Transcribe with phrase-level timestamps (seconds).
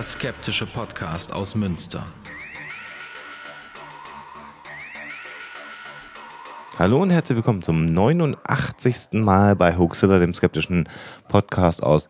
[0.00, 2.02] Der skeptische Podcast aus Münster.
[6.78, 9.08] Hallo und herzlich willkommen zum 89.
[9.12, 10.88] Mal bei Hoaxilla, dem skeptischen
[11.28, 12.08] Podcast aus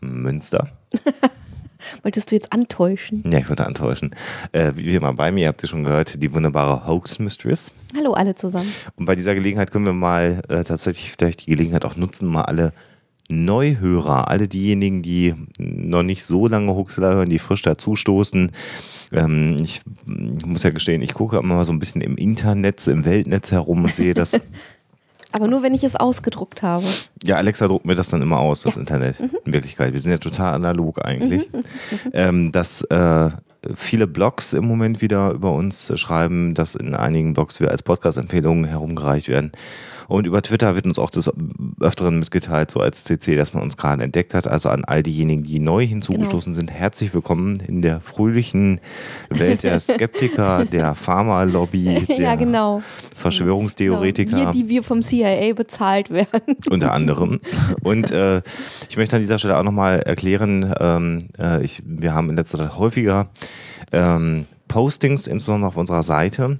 [0.00, 0.70] Münster.
[2.02, 3.22] Wolltest du jetzt antäuschen?
[3.30, 4.16] Ja, ich wollte antäuschen.
[4.52, 7.72] Äh, wie immer bei mir, habt ihr schon gehört, die wunderbare Hoax Mistress.
[7.94, 8.72] Hallo alle zusammen.
[8.96, 12.46] Und bei dieser Gelegenheit können wir mal äh, tatsächlich vielleicht die Gelegenheit auch nutzen, mal
[12.46, 12.72] alle
[13.28, 18.52] Neuhörer, alle diejenigen, die noch nicht so lange Huxler hören, die frisch dazustoßen.
[19.12, 23.04] Ähm, ich, ich muss ja gestehen, ich gucke immer so ein bisschen im Internet, im
[23.04, 24.40] Weltnetz herum und sehe das.
[25.32, 26.86] Aber nur, wenn ich es ausgedruckt habe.
[27.22, 28.80] Ja, Alexa druckt mir das dann immer aus, das ja.
[28.80, 29.20] Internet.
[29.20, 29.30] Mhm.
[29.44, 29.92] In Wirklichkeit.
[29.92, 31.52] Wir sind ja total analog eigentlich.
[31.52, 31.62] Mhm.
[32.14, 33.30] Ähm, dass äh,
[33.74, 38.64] viele Blogs im Moment wieder über uns schreiben, dass in einigen Blogs wir als Podcast-Empfehlungen
[38.64, 39.52] herumgereicht werden.
[40.08, 41.30] Und über Twitter wird uns auch des
[41.80, 44.48] Öfteren mitgeteilt, so als CC, dass man uns gerade entdeckt hat.
[44.48, 46.60] Also an all diejenigen, die neu hinzugestoßen genau.
[46.60, 48.80] sind, herzlich willkommen in der fröhlichen
[49.28, 52.82] Welt der Skeptiker, der Pharma-Lobby, der ja, genau.
[53.14, 54.30] Verschwörungstheoretiker.
[54.30, 54.44] Genau.
[54.46, 56.56] Wir, die wir vom CIA bezahlt werden.
[56.70, 57.38] Unter anderem.
[57.82, 58.40] Und äh,
[58.88, 62.56] ich möchte an dieser Stelle auch nochmal erklären, ähm, äh, ich, wir haben in letzter
[62.56, 63.28] Zeit häufiger
[63.92, 66.58] ähm, Postings, insbesondere auf unserer Seite,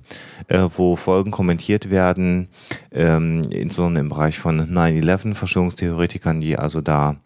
[0.49, 2.49] äh, wo Folgen kommentiert werden,
[2.91, 7.17] ähm, insbesondere im Bereich von 9-11 Verschwörungstheoretikern, die also da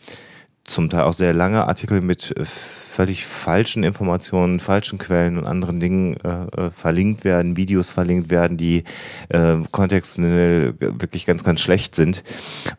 [0.65, 2.45] zum Teil auch sehr lange Artikel mit äh,
[2.93, 8.59] völlig falschen Informationen, falschen Quellen und anderen Dingen äh, äh, verlinkt werden, Videos verlinkt werden,
[8.59, 8.85] die
[9.31, 12.23] äh, kontextuell wirklich ganz, ganz schlecht sind.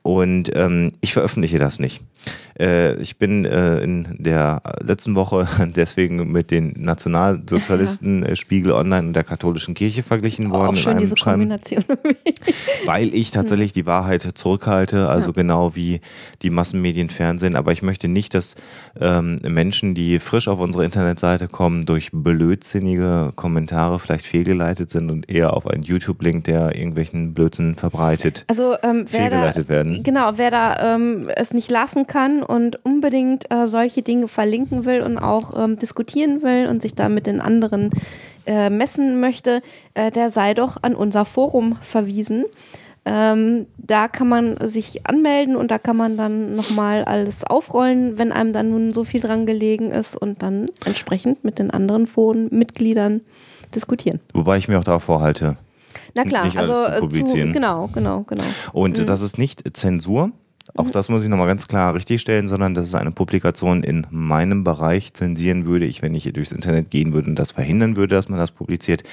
[0.04, 2.02] Und ähm, ich veröffentliche das nicht.
[2.60, 9.08] Äh, ich bin äh, in der letzten Woche deswegen mit den Nationalsozialisten äh, Spiegel Online
[9.08, 10.76] und der katholischen Kirche verglichen worden.
[10.76, 11.84] Auch schön diese Kombination.
[12.86, 15.34] weil ich tatsächlich die Wahrheit zurückhalte, also ja.
[15.34, 16.02] genau wie
[16.42, 17.56] die Massenmedien Fernsehen.
[17.56, 18.56] Aber ich möchte nicht, dass
[19.00, 25.30] ähm, Menschen, die frisch auf unsere Internetseite kommen, durch blödsinnige Kommentare vielleicht fehlgeleitet sind und
[25.30, 30.04] eher auf einen YouTube-Link, der irgendwelchen Blödsinn verbreitet, also, ähm, fehlgeleitet da, werden.
[30.04, 35.02] Genau, wer da ähm, es nicht lassen kann und unbedingt äh, solche Dinge verlinken will
[35.02, 37.90] und auch ähm, diskutieren will und sich da mit den anderen
[38.46, 39.62] äh, messen möchte,
[39.94, 42.46] äh, der sei doch an unser Forum verwiesen.
[43.06, 48.32] Ähm, da kann man sich anmelden und da kann man dann nochmal alles aufrollen, wenn
[48.32, 53.22] einem dann nun so viel dran gelegen ist und dann entsprechend mit den anderen Forenmitgliedern
[53.76, 54.22] diskutieren.
[54.34, 55.58] Wobei ich mir auch darauf vorhalte.
[56.16, 58.44] Na klar, also zu, zu, genau, genau, genau.
[58.72, 59.06] Und mhm.
[59.06, 60.32] das ist nicht Zensur,
[60.76, 64.64] auch das muss ich nochmal ganz klar richtigstellen, sondern das ist eine Publikation in meinem
[64.64, 65.14] Bereich.
[65.14, 68.40] Zensieren würde ich, wenn ich durchs Internet gehen würde und das verhindern würde, dass man
[68.40, 69.04] das publiziert.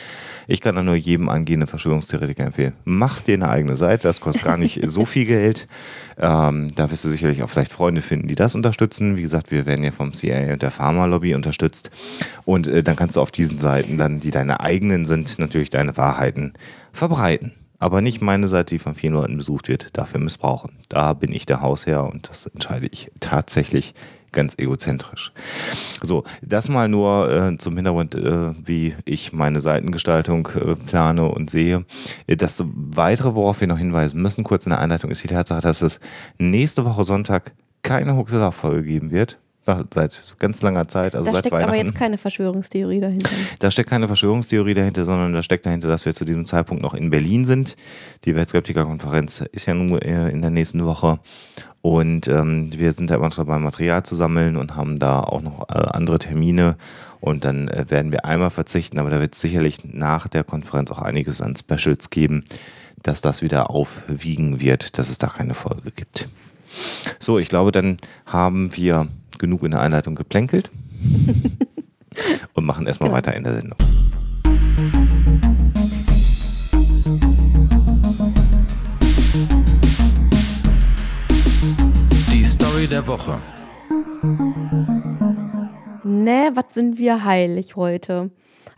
[0.47, 2.73] Ich kann da nur jedem angehenden Verschwörungstheoretiker empfehlen.
[2.85, 5.69] Mach dir eine eigene Seite, das kostet gar nicht so viel Geld.
[6.23, 9.17] Ähm, da wirst du sicherlich auch vielleicht Freunde finden, die das unterstützen.
[9.17, 11.91] Wie gesagt, wir werden ja vom CIA und der Pharma-Lobby unterstützt.
[12.45, 15.97] Und äh, dann kannst du auf diesen Seiten dann, die deine eigenen sind, natürlich deine
[15.97, 16.53] Wahrheiten
[16.93, 20.77] verbreiten aber nicht meine Seite, die von vielen Leuten besucht wird, dafür missbrauchen.
[20.89, 23.95] Da bin ich der Hausherr und das entscheide ich tatsächlich
[24.33, 25.33] ganz egozentrisch.
[26.03, 31.51] So, das mal nur äh, zum Hintergrund, äh, wie ich meine Seitengestaltung äh, plane und
[31.51, 31.85] sehe.
[32.29, 35.83] Das weitere, worauf wir noch hinweisen müssen, kurz in der Einleitung, ist die Tatsache, dass
[35.83, 35.99] es
[36.39, 37.53] nächste Woche Sonntag
[37.83, 39.39] keine Huxela-Folge geben wird
[39.91, 43.31] seit ganz langer Zeit, also da seit steckt aber jetzt keine Verschwörungstheorie dahinter.
[43.59, 46.95] Da steckt keine Verschwörungstheorie dahinter, sondern da steckt dahinter, dass wir zu diesem Zeitpunkt noch
[46.95, 47.77] in Berlin sind.
[48.25, 51.21] Die Weltskeptiker-Konferenz ist ja nur in der nächsten Woche.
[51.83, 55.41] Und ähm, wir sind da immer noch dabei, Material zu sammeln und haben da auch
[55.41, 56.77] noch äh, andere Termine.
[57.21, 60.91] Und dann äh, werden wir einmal verzichten, aber da wird es sicherlich nach der Konferenz
[60.91, 62.45] auch einiges an Specials geben,
[63.03, 66.29] dass das wieder aufwiegen wird, dass es da keine Folge gibt.
[67.19, 67.97] So, ich glaube, dann
[68.27, 69.09] haben wir
[69.41, 70.71] genug in der Einleitung geplänkelt
[72.55, 73.17] und machen erstmal genau.
[73.17, 73.79] weiter in der Sendung.
[82.33, 83.41] Die Story der Woche.
[86.05, 88.31] Ne, was sind wir heilig heute?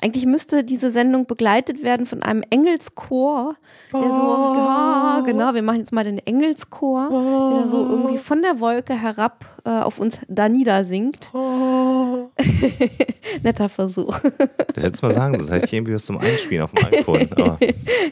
[0.02, 3.54] Eigentlich müsste diese Sendung begleitet werden von einem Engelschor,
[3.92, 4.54] der so, oh.
[4.56, 7.58] ja, genau, wir machen jetzt mal den Engelschor, oh.
[7.58, 11.30] der so irgendwie von der Wolke herab äh, auf uns da niedersingt.
[11.32, 12.30] Oh.
[13.44, 14.18] Netter Versuch.
[14.74, 17.28] Das hättest du mal sagen, das hätte ich irgendwie was zum Einspielen auf dem iPhone.
[17.42, 17.56] Oh.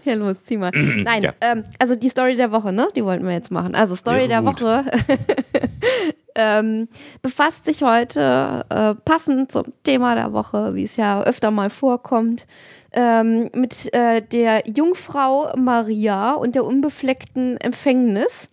[0.04, 0.70] ja, los, zieh mal.
[0.74, 1.34] Nein, ja.
[1.40, 2.88] ähm, also die Story der Woche, ne?
[2.96, 3.74] Die wollten wir jetzt machen.
[3.74, 4.44] Also Story Wäre der.
[4.44, 4.84] Woche
[6.40, 6.88] ähm,
[7.20, 12.46] befasst sich heute äh, passend zum Thema der Woche, wie es ja öfter mal vorkommt,
[12.92, 18.48] ähm, mit äh, der Jungfrau Maria und der unbefleckten Empfängnis.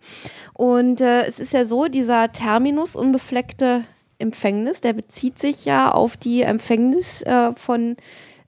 [0.52, 3.84] Und äh, es ist ja so, dieser Terminus unbefleckte
[4.18, 7.96] Empfängnis, der bezieht sich ja auf die Empfängnis äh, von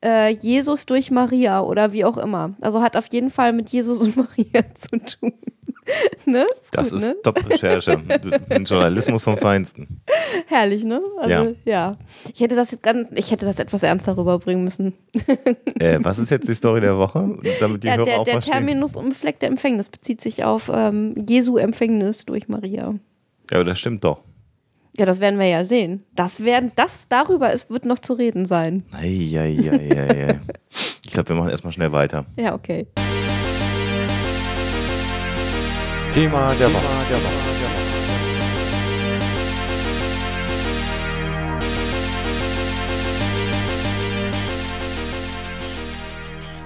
[0.04, 2.54] äh, Jesus durch Maria oder wie auch immer.
[2.60, 5.32] Also hat auf jeden Fall mit Jesus und Maria zu tun.
[6.26, 6.44] ne?
[6.58, 7.16] Ist das gut, ist ne?
[7.22, 8.00] Top-Recherche.
[8.64, 10.00] Journalismus vom Feinsten.
[10.46, 11.00] Herrlich, ne?
[11.18, 11.52] Also, ja.
[11.64, 11.92] ja.
[12.32, 14.94] Ich hätte das jetzt ganz, ich hätte das etwas ernster rüberbringen müssen.
[15.78, 17.38] äh, was ist jetzt die Story der Woche?
[17.60, 22.24] Damit die ja, Hörer der, der Terminus unbefleckte Empfängnis bezieht sich auf ähm, Jesu Empfängnis
[22.26, 22.94] durch Maria.
[23.50, 24.20] Ja, aber das stimmt doch.
[24.98, 26.04] Ja, das werden wir ja sehen.
[26.14, 28.84] Das werden, das darüber ist, wird noch zu reden sein.
[28.92, 30.38] Eieieiei.
[31.06, 32.26] ich glaube, wir machen erstmal schnell weiter.
[32.36, 32.86] Ja, okay.
[36.12, 36.82] Thema der Woche.
[37.08, 37.70] Der Woche.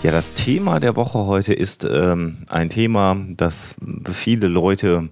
[0.02, 3.74] Ja, das Thema der Woche heute ist ähm, ein Thema, das
[4.10, 5.10] viele Leute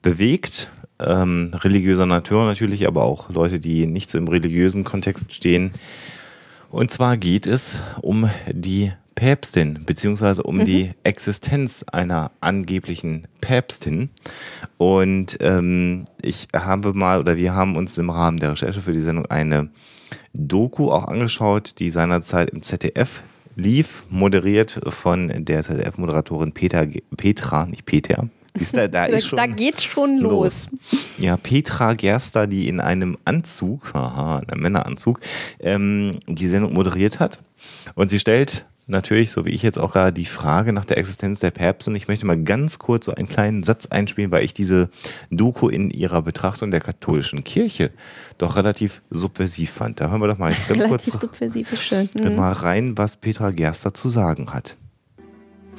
[0.00, 0.68] bewegt,
[1.00, 5.72] ähm, religiöser Natur natürlich, aber auch Leute, die nicht so im religiösen Kontext stehen.
[6.70, 10.64] Und zwar geht es um die Päpstin, beziehungsweise um mhm.
[10.66, 14.10] die Existenz einer angeblichen Päpstin.
[14.76, 19.00] Und ähm, ich habe mal, oder wir haben uns im Rahmen der Recherche für die
[19.00, 19.70] Sendung eine
[20.34, 23.22] Doku auch angeschaut, die seinerzeit im ZDF
[23.56, 26.86] lief, moderiert von der ZDF-Moderatorin Peter,
[27.16, 28.28] Petra, nicht Peter,
[28.72, 30.70] da, da, ist schon da geht's schon los.
[30.70, 31.00] los.
[31.18, 35.20] Ja, Petra Gerster, die in einem Anzug, haha, in einem Männeranzug,
[35.60, 37.40] ähm, die Sendung moderiert hat.
[37.94, 41.40] Und sie stellt natürlich, so wie ich jetzt auch gerade, die Frage nach der Existenz
[41.40, 41.90] der Päpste.
[41.90, 44.88] Und ich möchte mal ganz kurz so einen kleinen Satz einspielen, weil ich diese
[45.30, 47.90] Doku in ihrer Betrachtung der katholischen Kirche
[48.38, 50.00] doch relativ subversiv fand.
[50.00, 52.08] Da hören wir doch mal jetzt ganz relativ kurz subversiv ist schön.
[52.20, 52.36] Mhm.
[52.36, 54.76] mal rein, was Petra Gerster zu sagen hat.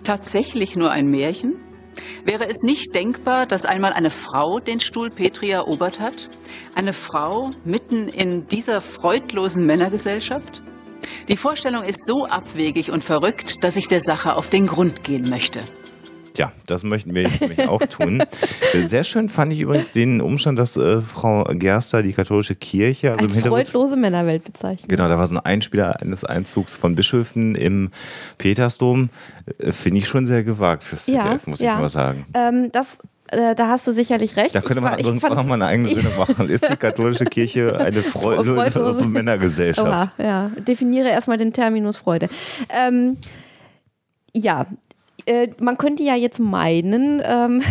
[0.03, 1.55] Tatsächlich nur ein Märchen?
[2.25, 6.29] Wäre es nicht denkbar, dass einmal eine Frau den Stuhl Petri erobert hat?
[6.75, 10.61] Eine Frau mitten in dieser freudlosen Männergesellschaft?
[11.27, 15.29] Die Vorstellung ist so abwegig und verrückt, dass ich der Sache auf den Grund gehen
[15.29, 15.61] möchte.
[16.37, 18.23] Ja, das möchten wir nämlich auch tun.
[18.87, 23.23] Sehr schön fand ich übrigens den Umstand, dass äh, Frau Gerster die katholische Kirche also
[23.25, 24.87] als freudlose Männerwelt bezeichnet.
[24.87, 27.89] Genau, da war so ein Einspieler eines Einzugs von Bischöfen im
[28.37, 29.09] Petersdom.
[29.57, 31.73] Äh, Finde ich schon sehr gewagt fürs ZDF, ja, muss ja.
[31.73, 32.25] ich mal sagen.
[32.35, 34.55] Ähm, das äh, da hast du sicherlich recht.
[34.55, 36.49] Da könnte man übrigens auch nochmal eine eigene Sendung machen.
[36.49, 40.11] Ist die katholische Kirche eine freudlose Männergesellschaft?
[40.17, 42.29] Oha, ja, definiere erstmal den Terminus Freude.
[42.69, 43.17] Ähm,
[44.33, 44.65] ja,
[45.25, 47.61] äh, man könnte ja jetzt meinen, ähm,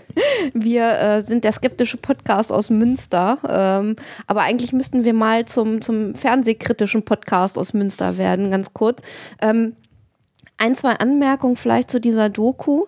[0.54, 3.96] wir äh, sind der skeptische Podcast aus Münster, ähm,
[4.26, 9.02] aber eigentlich müssten wir mal zum, zum fernsehkritischen Podcast aus Münster werden, ganz kurz.
[9.40, 9.76] Ähm,
[10.58, 12.84] ein, zwei Anmerkungen vielleicht zu dieser Doku.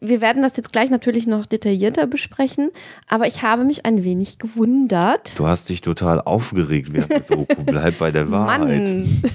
[0.00, 2.70] Wir werden das jetzt gleich natürlich noch detaillierter besprechen,
[3.08, 5.38] aber ich habe mich ein wenig gewundert.
[5.38, 7.62] Du hast dich total aufgeregt während der Doku.
[7.66, 8.88] Bleib bei der Wahrheit.
[8.88, 9.22] Mann.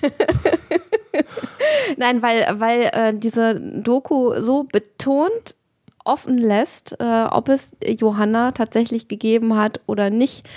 [1.97, 5.55] Nein, weil, weil äh, diese Doku so betont
[6.03, 10.47] offen lässt, äh, ob es Johanna tatsächlich gegeben hat oder nicht.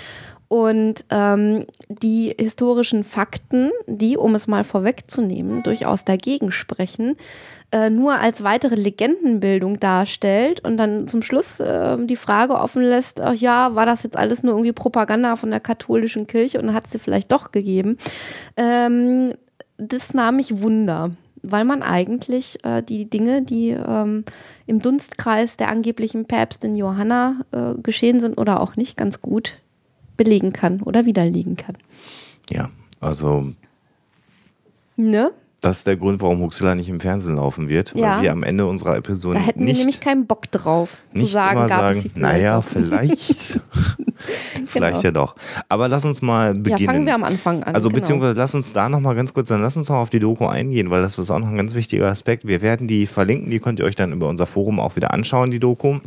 [0.53, 7.17] Und ähm, die historischen Fakten, die, um es mal vorwegzunehmen, durchaus dagegen sprechen,
[7.71, 13.19] äh, nur als weitere Legendenbildung darstellt und dann zum Schluss äh, die Frage offen lässt,
[13.19, 16.85] ach ja, war das jetzt alles nur irgendwie Propaganda von der katholischen Kirche und hat
[16.85, 17.97] sie vielleicht doch gegeben.
[18.55, 19.33] Ähm,
[19.79, 21.09] das nahm mich Wunder
[21.45, 24.23] weil man eigentlich äh, die Dinge, die ähm,
[24.65, 29.55] im Dunstkreis der angeblichen Päpstin Johanna äh, geschehen sind oder auch nicht, ganz gut
[30.17, 31.77] belegen kann oder widerlegen kann.
[32.49, 33.51] Ja, also.
[34.95, 35.31] Ne?
[35.63, 38.17] Das ist der Grund, warum Huxilla nicht im Fernsehen laufen wird, ja.
[38.17, 41.25] weil wir am Ende unserer Episode da hätten nicht, wir nämlich keinen Bock drauf, zu
[41.25, 42.41] sagen, gab sagen, es sie vielleicht.
[42.41, 43.61] Naja, vielleicht.
[44.65, 45.03] vielleicht genau.
[45.03, 45.35] ja doch.
[45.69, 46.79] Aber lass uns mal beginnen.
[46.79, 47.73] Ja, fangen wir am Anfang an.
[47.73, 48.01] Also genau.
[48.01, 50.89] beziehungsweise lass uns da nochmal ganz kurz, dann lass uns noch auf die Doku eingehen,
[50.89, 52.45] weil das ist auch noch ein ganz wichtiger Aspekt.
[52.45, 55.49] Wir werden die verlinken, die könnt ihr euch dann über unser Forum auch wieder anschauen,
[55.49, 55.99] die Doku.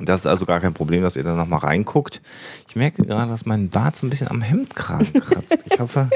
[0.00, 2.20] Das ist also gar kein Problem, dass ihr da nochmal reinguckt.
[2.68, 5.58] Ich merke gerade, dass mein Bart so ein bisschen am Hemdkragen kratzt.
[5.70, 6.10] Ich hoffe,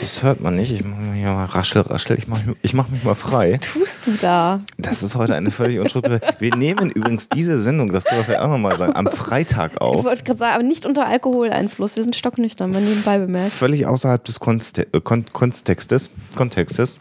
[0.00, 0.72] das hört man nicht.
[0.72, 2.18] Ich mache mich mal raschel, raschel.
[2.18, 3.60] Ich mache ich mach mich mal frei.
[3.60, 4.58] Was tust du da?
[4.76, 6.20] Das ist heute eine völlig unschuldige.
[6.40, 10.00] Wir nehmen übrigens diese Sendung, das können wir vielleicht auch nochmal sagen, am Freitag auf.
[10.00, 11.94] Ich wollte gerade sagen, aber nicht unter Alkoholeinfluss.
[11.96, 13.52] Wir sind stocknüchtern, mal nebenbei bemerkt.
[13.52, 16.10] Völlig außerhalb des Konste äh, Kon Kontextes.
[16.34, 16.98] Kontextes.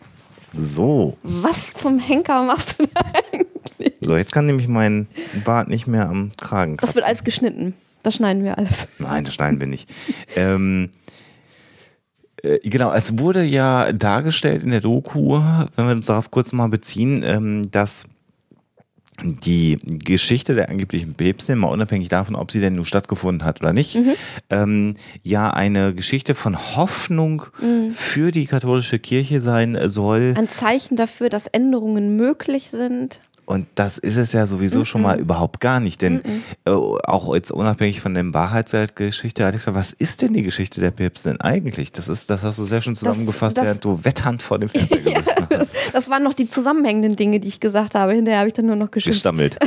[0.53, 1.17] So.
[1.23, 3.54] Was zum Henker machst du da eigentlich?
[4.05, 5.07] So, jetzt kann nämlich mein
[5.43, 6.87] Bart nicht mehr am Kragen kratzen.
[6.87, 7.73] Das wird alles geschnitten.
[8.03, 8.87] Das schneiden wir alles.
[8.99, 9.89] Nein, das schneiden wir nicht.
[10.35, 10.89] ähm,
[12.43, 15.39] äh, genau, es wurde ja dargestellt in der Doku,
[15.75, 18.05] wenn wir uns darauf kurz mal beziehen, ähm, dass
[19.23, 23.71] die Geschichte der angeblichen Päpstin, mal unabhängig davon, ob sie denn nun stattgefunden hat oder
[23.71, 24.11] nicht, Mhm.
[24.49, 27.91] ähm, ja eine Geschichte von Hoffnung Mhm.
[27.91, 30.33] für die katholische Kirche sein soll.
[30.37, 33.21] Ein Zeichen dafür, dass Änderungen möglich sind.
[33.45, 36.21] Und das ist es ja sowieso schon mal überhaupt gar nicht, denn
[36.65, 41.39] äh, auch jetzt unabhängig von der Wahrheitsgeschichte, Alexa, was ist denn die Geschichte der Päpstin
[41.41, 41.91] eigentlich?
[41.91, 44.85] Das ist, das hast du sehr schön zusammengefasst, das- während du wetternd vor dem Ja,
[45.19, 45.51] gesessen hast.
[45.51, 48.13] das, das waren noch die zusammenhängenden Dinge, die ich gesagt habe.
[48.13, 49.15] Hinterher habe ich dann nur noch geschimpft.
[49.17, 49.57] Gestammelt.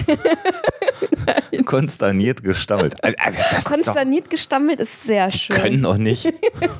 [1.68, 2.94] Konsterniert gestammelt.
[3.04, 5.54] Also, also das ist doch, Konsterniert gestammelt ist sehr schön.
[5.54, 6.32] können doch nicht.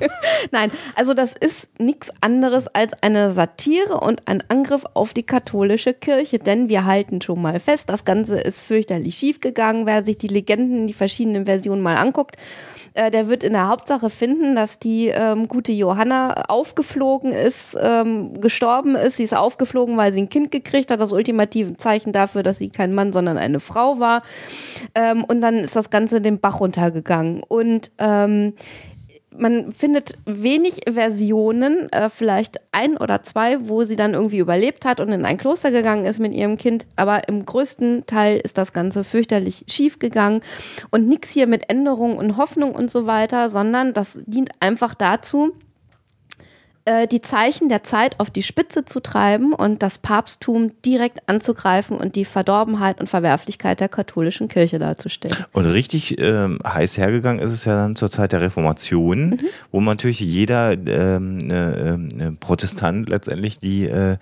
[0.51, 5.93] Nein, also das ist nichts anderes als eine Satire und ein Angriff auf die katholische
[5.93, 9.85] Kirche, denn wir halten schon mal fest, das Ganze ist fürchterlich schiefgegangen.
[9.85, 12.37] Wer sich die Legenden, die verschiedenen Versionen mal anguckt,
[12.95, 18.41] äh, der wird in der Hauptsache finden, dass die ähm, gute Johanna aufgeflogen ist, ähm,
[18.41, 19.17] gestorben ist.
[19.17, 22.71] Sie ist aufgeflogen, weil sie ein Kind gekriegt hat, das ultimative Zeichen dafür, dass sie
[22.71, 24.23] kein Mann, sondern eine Frau war.
[24.95, 27.43] Ähm, und dann ist das Ganze den Bach runtergegangen.
[27.47, 28.55] Und ähm,
[29.37, 35.01] man findet wenig Versionen, äh, vielleicht ein oder zwei, wo sie dann irgendwie überlebt hat
[35.01, 36.87] und in ein Kloster gegangen ist mit ihrem Kind.
[36.97, 40.41] Aber im größten Teil ist das Ganze fürchterlich schief gegangen
[40.91, 45.55] und nichts hier mit Änderung und Hoffnung und so weiter, sondern das dient einfach dazu,
[46.89, 51.99] äh, die Zeichen der Zeit auf die Spitze zu treiben und das Papsttum direkt anzugreifen
[51.99, 55.37] und die Verdorbenheit und Verwerflichkeit der katholischen Kirche darzustellen.
[55.53, 59.39] Und richtig ähm, heiß hergegangen ist es ja dann zur Zeit der Reformation, Mhm.
[59.71, 64.17] wo natürlich jeder ähm, äh, äh, Protestant letztendlich die äh,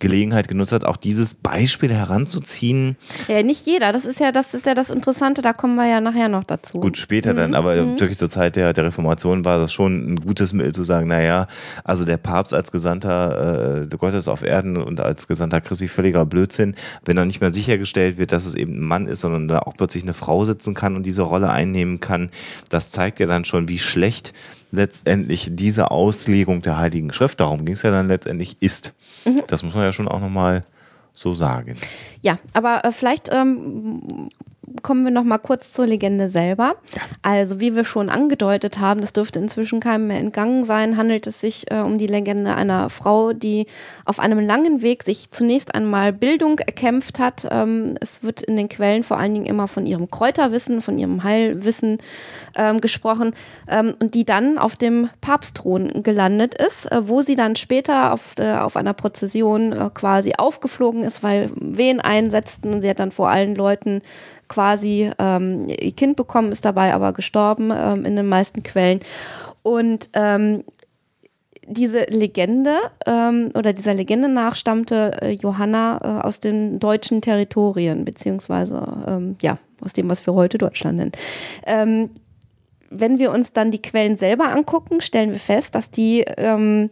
[0.00, 2.96] Gelegenheit genutzt hat, auch dieses Beispiel heranzuziehen.
[3.28, 3.92] Ja, nicht jeder.
[3.92, 5.42] Das ist ja, das ist ja das Interessante.
[5.42, 6.80] Da kommen wir ja nachher noch dazu.
[6.80, 7.36] Gut, später Mhm.
[7.36, 10.84] dann, aber wirklich zur Zeit der, der Reformation war das schon ein gutes Mittel zu
[10.84, 11.46] sagen, naja,
[11.84, 16.74] also der Papst als Gesandter äh, Gottes auf Erden und als Gesandter Christi völliger Blödsinn,
[17.04, 19.76] wenn er nicht mehr sichergestellt wird, dass es eben ein Mann ist, sondern da auch
[19.76, 22.30] plötzlich eine Frau sitzen kann und diese Rolle einnehmen kann,
[22.70, 24.32] das zeigt ja dann schon, wie schlecht
[24.72, 28.92] letztendlich diese Auslegung der Heiligen Schrift, darum ging es ja dann letztendlich, ist.
[29.24, 29.42] Mhm.
[29.46, 30.64] Das muss man ja schon auch nochmal
[31.12, 31.76] so sagen.
[32.22, 34.30] Ja, aber äh, vielleicht ähm,
[34.82, 36.76] kommen wir noch mal kurz zur Legende selber.
[37.22, 41.40] Also wie wir schon angedeutet haben, das dürfte inzwischen keinem mehr entgangen sein, handelt es
[41.40, 43.66] sich äh, um die Legende einer Frau, die
[44.04, 47.46] auf einem langen Weg sich zunächst einmal Bildung erkämpft hat.
[47.50, 51.22] Ähm, es wird in den Quellen vor allen Dingen immer von ihrem Kräuterwissen, von ihrem
[51.24, 51.98] Heilwissen
[52.56, 53.34] ähm, gesprochen
[53.68, 58.34] ähm, und die dann auf dem Papstthron gelandet ist, äh, wo sie dann später auf,
[58.38, 63.12] äh, auf einer Prozession äh, quasi aufgeflogen ist, weil Wehen einsetzten und sie hat dann
[63.12, 64.02] vor allen Leuten
[64.48, 64.59] quasi
[65.18, 69.00] ähm, ihr Kind bekommen, ist dabei aber gestorben ähm, in den meisten Quellen.
[69.62, 70.64] Und ähm,
[71.66, 72.76] diese Legende
[73.06, 79.36] ähm, oder dieser Legende nach stammte äh, Johanna äh, aus den deutschen Territorien, beziehungsweise ähm,
[79.40, 81.12] ja, aus dem, was wir heute Deutschland nennen.
[81.66, 82.10] Ähm,
[82.90, 86.90] wenn wir uns dann die Quellen selber angucken, stellen wir fest, dass die ähm,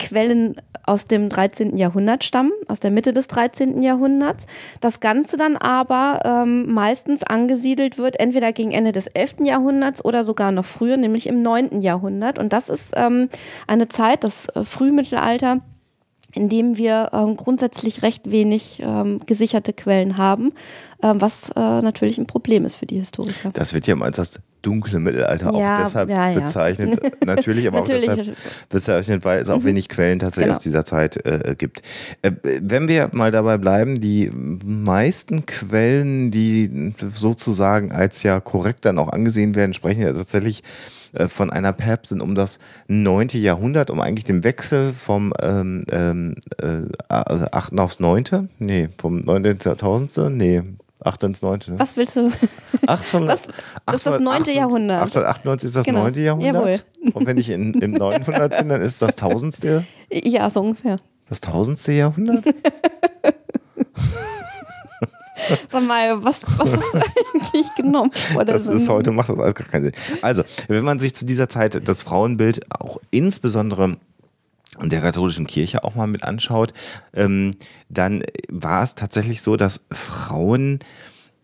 [0.00, 1.76] Quellen aus dem 13.
[1.76, 3.80] Jahrhundert stammen, aus der Mitte des 13.
[3.80, 4.46] Jahrhunderts.
[4.80, 9.36] Das Ganze dann aber ähm, meistens angesiedelt wird, entweder gegen Ende des 11.
[9.44, 11.80] Jahrhunderts oder sogar noch früher, nämlich im 9.
[11.82, 12.38] Jahrhundert.
[12.38, 13.28] Und das ist ähm,
[13.68, 15.60] eine Zeit, das äh, Frühmittelalter,
[16.32, 20.52] in dem wir ähm, grundsätzlich recht wenig ähm, gesicherte Quellen haben,
[21.02, 23.50] ähm, was äh, natürlich ein Problem ist für die Historiker.
[23.52, 26.40] Das wird ja als das dunkle Mittelalter Ja, auch deshalb ja, ja.
[26.40, 27.00] bezeichnet.
[27.24, 28.10] Natürlich, aber Natürlich.
[28.10, 28.36] auch deshalb
[28.68, 30.56] bezeichnet, weil es auch wenig Quellen tatsächlich Genau.
[30.56, 31.82] aus dieser Zeit äh, gibt.
[32.22, 38.98] Äh, wenn wir mal dabei bleiben, die meisten Quellen, die sozusagen als ja korrekt dann
[38.98, 40.62] auch angesehen werden, sprechen ja tatsächlich
[41.12, 43.28] äh, von einer Päpstin um das 9.
[43.32, 47.78] Jahrhundert, um eigentlich den Wechsel vom ähm, ähm, äh, 8.
[47.78, 48.48] aufs 9.
[48.58, 49.44] Nee, vom 9.
[49.44, 50.30] ins Jahrtausendste?
[50.30, 50.62] Nee,
[51.02, 51.22] 8.
[51.24, 51.60] ins 9.
[51.68, 51.78] Ne?
[51.78, 52.30] Was willst du?
[52.86, 53.48] 800, Was-
[53.86, 54.44] das ist das 9.
[54.54, 55.02] Jahrhundert.
[55.02, 56.02] 898 ist das Genau.
[56.04, 56.14] 9.
[56.14, 56.54] Jahrhundert.
[56.54, 56.80] Jawohl.
[57.14, 59.58] Und wenn ich in, im 900 bin, dann ist das 1000.
[60.12, 60.96] Ja, so ungefähr.
[61.28, 61.86] Das 1000.
[61.88, 62.44] Jahrhundert?
[65.68, 68.12] Sag mal, was, was hast du eigentlich genommen?
[68.12, 69.92] vor der Das ist heute, macht das alles gar keinen Sinn.
[70.22, 73.96] Also, wenn man sich zu dieser Zeit das Frauenbild auch insbesondere
[74.82, 76.72] der katholischen Kirche auch mal mit anschaut,
[77.12, 77.52] ähm,
[77.88, 80.78] dann war es tatsächlich so, dass Frauen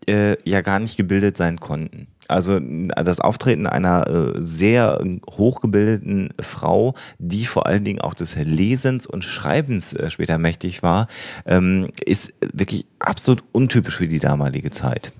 [0.07, 2.07] äh, ja gar nicht gebildet sein konnten.
[2.29, 9.07] Also das Auftreten einer äh, sehr hochgebildeten Frau, die vor allen Dingen auch des Lesens
[9.07, 11.07] und Schreibens äh, später mächtig war,
[11.45, 15.13] ähm, ist wirklich absolut untypisch für die damalige Zeit.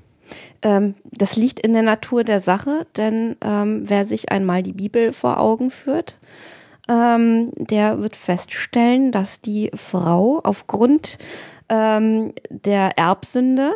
[0.62, 5.14] Ähm, das liegt in der Natur der Sache, denn ähm, wer sich einmal die Bibel
[5.14, 6.18] vor Augen führt,
[6.88, 11.18] ähm, der wird feststellen, dass die Frau aufgrund
[11.70, 13.72] ähm, der Erbsünde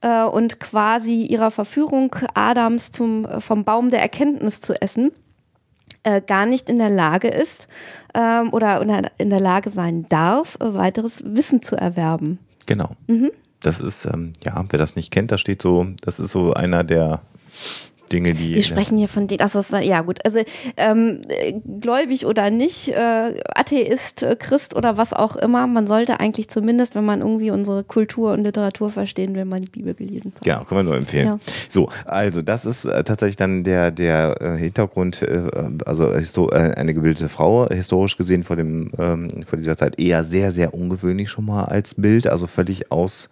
[0.00, 5.12] äh, und quasi ihrer Verführung Adams zum, äh, vom Baum der Erkenntnis zu essen,
[6.02, 7.68] äh, gar nicht in der Lage ist
[8.14, 12.38] ähm, oder in der Lage sein darf, äh, weiteres Wissen zu erwerben.
[12.66, 12.90] Genau.
[13.06, 13.30] Mhm.
[13.60, 16.84] Das ist, ähm, ja, wer das nicht kennt, da steht so, das ist so einer
[16.84, 17.22] der
[18.12, 18.54] Dinge, die.
[18.54, 20.40] Wir sprechen hier von denen, also ja gut, also
[20.76, 21.22] ähm,
[21.80, 26.94] gläubig oder nicht, äh, Atheist, äh, Christ oder was auch immer, man sollte eigentlich zumindest,
[26.94, 30.46] wenn man irgendwie unsere Kultur und Literatur verstehen will, mal die Bibel gelesen haben.
[30.46, 31.26] Ja, kann man nur empfehlen.
[31.26, 31.38] Ja.
[31.68, 35.24] So, also das ist äh, tatsächlich dann der, der äh, Hintergrund,
[35.84, 40.74] also eine gebildete Frau, historisch gesehen vor, dem, ähm, vor dieser Zeit eher sehr, sehr
[40.74, 43.28] ungewöhnlich schon mal als Bild, also völlig aus,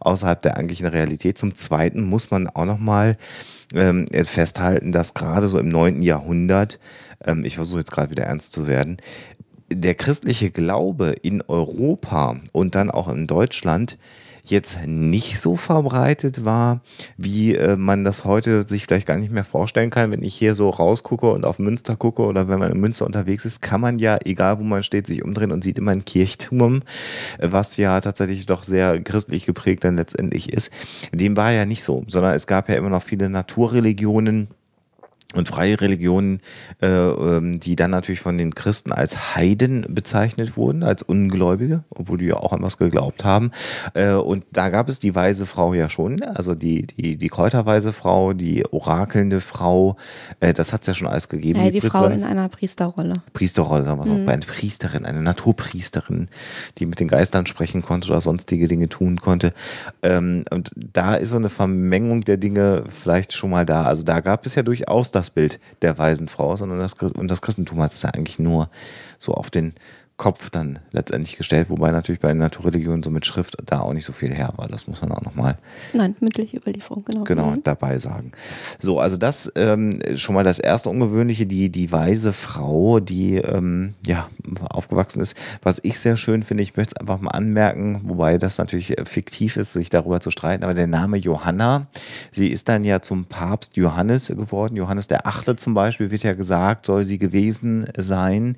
[0.00, 1.38] außerhalb der eigentlichen Realität.
[1.38, 3.16] Zum Zweiten muss man auch noch mal
[3.74, 6.02] ähm, festhalten, dass gerade so im 9.
[6.02, 6.78] Jahrhundert,
[7.24, 8.98] ähm, ich versuche jetzt gerade wieder ernst zu werden,
[9.72, 13.98] der christliche Glaube in Europa und dann auch in Deutschland
[14.44, 16.80] jetzt nicht so verbreitet war,
[17.16, 20.10] wie äh, man das heute sich vielleicht gar nicht mehr vorstellen kann.
[20.10, 23.44] Wenn ich hier so rausgucke und auf Münster gucke oder wenn man in Münster unterwegs
[23.44, 26.82] ist, kann man ja, egal wo man steht, sich umdrehen und sieht immer einen Kirchturm,
[27.40, 30.70] was ja tatsächlich doch sehr christlich geprägt dann letztendlich ist.
[31.12, 34.48] Dem war ja nicht so, sondern es gab ja immer noch viele Naturreligionen
[35.34, 36.40] und freie Religionen,
[36.80, 42.18] äh, ähm, die dann natürlich von den Christen als Heiden bezeichnet wurden, als Ungläubige, obwohl
[42.18, 43.50] die ja auch an was geglaubt haben.
[43.94, 47.92] Äh, und da gab es die weise Frau ja schon, also die, die, die kräuterweise
[47.92, 49.96] Frau, die orakelnde Frau,
[50.40, 51.60] äh, das hat es ja schon alles gegeben.
[51.60, 53.14] Ja, die, die Frau in einer Priesterrolle.
[53.32, 54.24] Priesterrolle, sagen wir mhm.
[54.24, 56.28] so, eine Priesterin, eine Naturpriesterin,
[56.78, 59.52] die mit den Geistern sprechen konnte oder sonstige Dinge tun konnte.
[60.02, 63.84] Ähm, und da ist so eine Vermengung der Dinge vielleicht schon mal da.
[63.84, 67.30] Also da gab es ja durchaus das das Bild der weisen Frau, sondern das, und
[67.30, 68.68] das Christentum hat es ja eigentlich nur
[69.18, 69.74] so auf den
[70.16, 74.04] Kopf dann letztendlich gestellt, wobei natürlich bei den Naturreligionen so mit Schrift da auch nicht
[74.04, 74.68] so viel her war.
[74.68, 75.56] Das muss man auch nochmal.
[75.92, 77.24] Nein, mündliche Überlieferung, genau.
[77.24, 77.62] Genau, mhm.
[77.64, 78.30] dabei sagen.
[78.78, 83.94] So, also das ähm, schon mal das erste Ungewöhnliche, die, die weise Frau, die ähm,
[84.06, 84.28] ja
[84.70, 85.36] aufgewachsen ist.
[85.62, 89.56] Was ich sehr schön finde, ich möchte es einfach mal anmerken, wobei das natürlich fiktiv
[89.56, 91.88] ist, sich darüber zu streiten, aber der Name Johanna,
[92.30, 94.76] sie ist dann ja zum Papst Johannes geworden.
[94.76, 98.56] Johannes der Achte zum Beispiel wird ja gesagt, soll sie gewesen sein.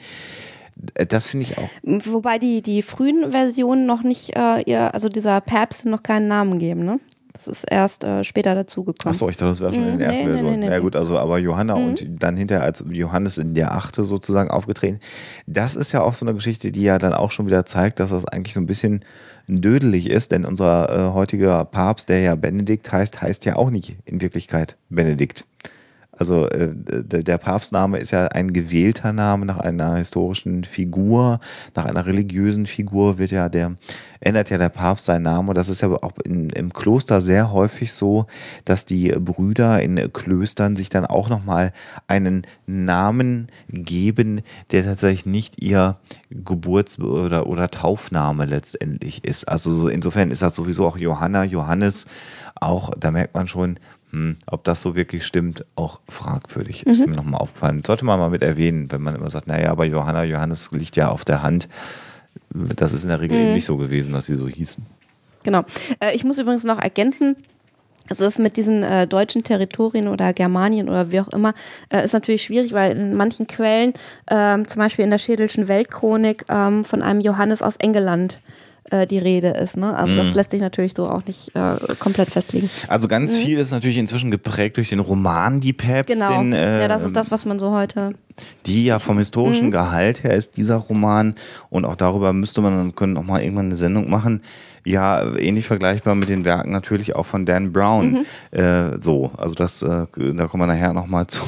[1.09, 1.69] Das finde ich auch.
[1.83, 6.59] Wobei die, die frühen Versionen noch nicht, äh, ihr, also dieser Papst noch keinen Namen
[6.59, 7.01] geben, ne?
[7.33, 9.15] Das ist erst äh, später dazugekommen.
[9.15, 10.53] Achso, ich dachte, das wäre schon in der ersten nee, Version.
[10.53, 11.85] Nee, nee, ja gut, also aber Johanna mhm.
[11.85, 15.01] und dann hinterher als Johannes in der Achte sozusagen aufgetreten.
[15.47, 18.09] Das ist ja auch so eine Geschichte, die ja dann auch schon wieder zeigt, dass
[18.09, 19.05] das eigentlich so ein bisschen
[19.49, 23.97] dödelig ist, denn unser äh, heutiger Papst, der ja Benedikt heißt, heißt ja auch nicht
[24.07, 25.45] in Wirklichkeit Benedikt.
[26.19, 31.41] Also äh, der Papstname ist ja ein gewählter Name nach einer historischen Figur,
[31.75, 33.77] nach einer religiösen Figur wird ja der
[34.21, 37.53] ändert ja der Papst seinen Namen und das ist ja auch in, im Kloster sehr
[37.53, 38.27] häufig so,
[38.65, 41.73] dass die Brüder in Klöstern sich dann auch nochmal
[42.07, 44.41] einen Namen geben,
[44.73, 45.97] der tatsächlich nicht ihr
[46.31, 49.49] Geburts- oder, oder Taufname letztendlich ist.
[49.49, 52.07] Also so, insofern ist das sowieso auch Johanna, Johannes
[52.55, 53.79] auch, da merkt man schon,
[54.17, 56.87] hm, ob das so wirklich stimmt, auch fragwürdig.
[56.87, 56.93] Mhm.
[56.93, 57.83] Ist mir nochmal aufgefallen.
[57.87, 61.11] Sollte man mal mit erwähnen, wenn man immer sagt, naja, aber Johanna, Johannes liegt ja
[61.11, 61.69] auf der Hand.
[62.49, 63.45] Das ist in der Regel mhm.
[63.45, 64.87] eben nicht so gewesen, dass sie so hießen.
[65.45, 65.65] Genau.
[66.01, 67.37] Äh, ich muss übrigens noch ergänzen,
[68.09, 71.53] also das mit diesen äh, deutschen Territorien oder Germanien oder wie auch immer,
[71.91, 73.93] äh, ist natürlich schwierig, weil in manchen Quellen,
[74.31, 78.39] ähm, zum Beispiel in der Schädelschen Weltchronik ähm, von einem Johannes aus Engeland
[78.91, 79.77] äh, die Rede ist.
[79.77, 79.97] Ne?
[79.97, 80.17] Also mm.
[80.19, 80.35] das mhm.
[80.35, 82.71] lässt sich natürlich so auch nicht äh, komplett festlegen.
[82.89, 83.43] Also ganz mhm.
[83.43, 86.21] viel ist natürlich inzwischen geprägt durch den Roman Die Päpstin.
[86.21, 88.11] Genau, äh, ja, das ist das, was man so heute...
[88.67, 89.71] Die ja vom historischen mhm.
[89.71, 91.35] Gehalt her ist dieser Roman
[91.71, 94.43] und auch darüber müsste man dann können auch mal irgendwann eine Sendung machen.
[94.85, 98.13] Ja, ähnlich vergleichbar mit den Werken natürlich auch von Dan Brown.
[98.53, 98.59] Mhm.
[98.59, 101.43] Äh, so, also das, äh, da kommen wir nachher nochmal zu,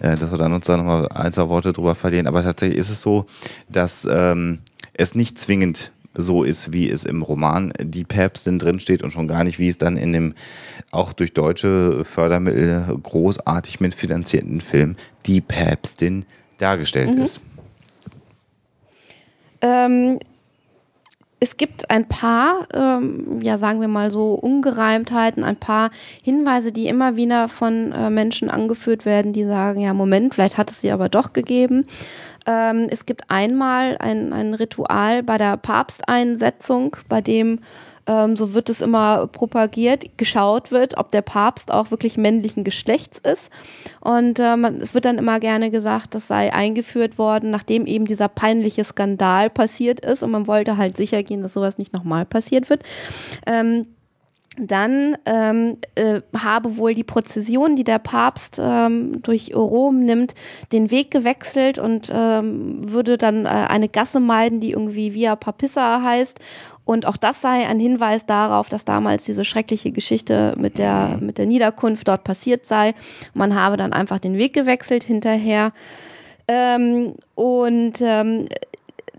[0.00, 2.26] dass wir dann uns da nochmal ein, zwei Worte drüber verlieren.
[2.26, 3.26] Aber tatsächlich ist es so,
[3.68, 4.60] dass ähm,
[4.94, 9.44] es nicht zwingend so ist, wie es im Roman Die Päpstin drinsteht und schon gar
[9.44, 10.34] nicht, wie es dann in dem
[10.90, 16.24] auch durch deutsche Fördermittel großartig mitfinanzierten Film Die Päpstin
[16.58, 17.22] dargestellt mhm.
[17.22, 17.40] ist.
[19.60, 20.18] Ähm,
[21.40, 25.90] es gibt ein paar, ähm, ja sagen wir mal so, Ungereimtheiten, ein paar
[26.22, 30.70] Hinweise, die immer wieder von äh, Menschen angeführt werden, die sagen, ja Moment, vielleicht hat
[30.70, 31.86] es sie aber doch gegeben.
[32.48, 37.60] Ähm, es gibt einmal ein, ein Ritual bei der Papsteinsetzung, bei dem
[38.06, 43.18] ähm, so wird es immer propagiert, geschaut wird, ob der Papst auch wirklich männlichen Geschlechts
[43.18, 43.50] ist.
[44.00, 48.28] Und ähm, es wird dann immer gerne gesagt, das sei eingeführt worden, nachdem eben dieser
[48.28, 52.70] peinliche Skandal passiert ist und man wollte halt sicher gehen, dass sowas nicht nochmal passiert
[52.70, 52.82] wird.
[53.46, 53.86] Ähm,
[54.58, 60.34] dann ähm, äh, habe wohl die Prozession, die der Papst ähm, durch Rom nimmt,
[60.72, 66.02] den Weg gewechselt und ähm, würde dann äh, eine Gasse meiden, die irgendwie Via Papissa
[66.02, 66.40] heißt.
[66.84, 71.36] Und auch das sei ein Hinweis darauf, dass damals diese schreckliche Geschichte mit der, mit
[71.36, 72.94] der Niederkunft dort passiert sei.
[73.34, 75.72] Man habe dann einfach den Weg gewechselt hinterher.
[76.48, 78.48] Ähm, und ähm,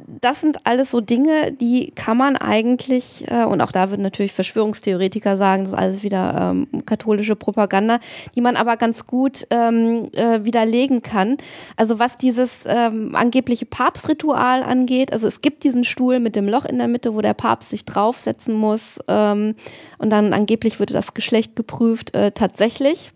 [0.08, 4.34] das sind alles so Dinge, die kann man eigentlich, äh, und auch da würden natürlich
[4.34, 8.00] Verschwörungstheoretiker sagen, das ist alles wieder ähm, katholische Propaganda,
[8.36, 11.38] die man aber ganz gut ähm, äh, widerlegen kann.
[11.76, 16.66] Also was dieses ähm, angebliche Papstritual angeht, also es gibt diesen Stuhl mit dem Loch
[16.66, 19.56] in der Mitte, wo der Papst sich draufsetzen muss ähm,
[19.98, 23.12] und dann angeblich würde das Geschlecht geprüft, äh, tatsächlich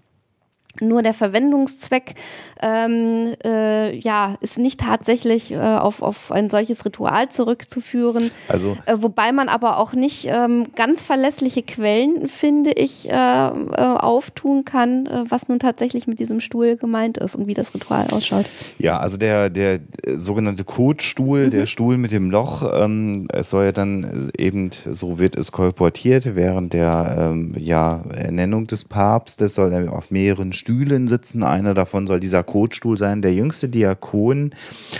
[0.81, 2.15] nur der Verwendungszweck
[2.61, 8.31] ähm, äh, ja, ist nicht tatsächlich äh, auf, auf ein solches Ritual zurückzuführen.
[8.47, 13.51] Also, äh, wobei man aber auch nicht ähm, ganz verlässliche Quellen, finde ich, äh, äh,
[13.51, 18.07] auftun kann, äh, was nun tatsächlich mit diesem Stuhl gemeint ist und wie das Ritual
[18.11, 18.45] ausschaut.
[18.79, 19.79] Ja, also der, der
[20.15, 21.51] sogenannte Kotstuhl, mhm.
[21.51, 26.35] der Stuhl mit dem Loch, ähm, es soll ja dann eben, so wird es kolportiert,
[26.35, 31.43] während der ähm, ja, Ernennung des Papstes soll er auf mehreren Stühlen sitzen.
[31.43, 33.21] Einer davon soll dieser Kotstuhl sein.
[33.21, 34.55] Der jüngste Diakon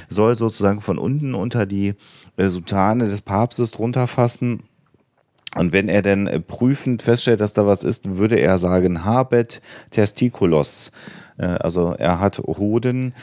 [0.10, 1.94] soll sozusagen von unten unter die
[2.38, 4.64] Soutane des Papstes drunter fassen.
[5.56, 9.62] Und wenn er denn äh, prüfend feststellt, dass da was ist, würde er sagen, habet
[9.92, 10.92] testiculos.
[11.38, 13.14] Äh, also er hat Hoden.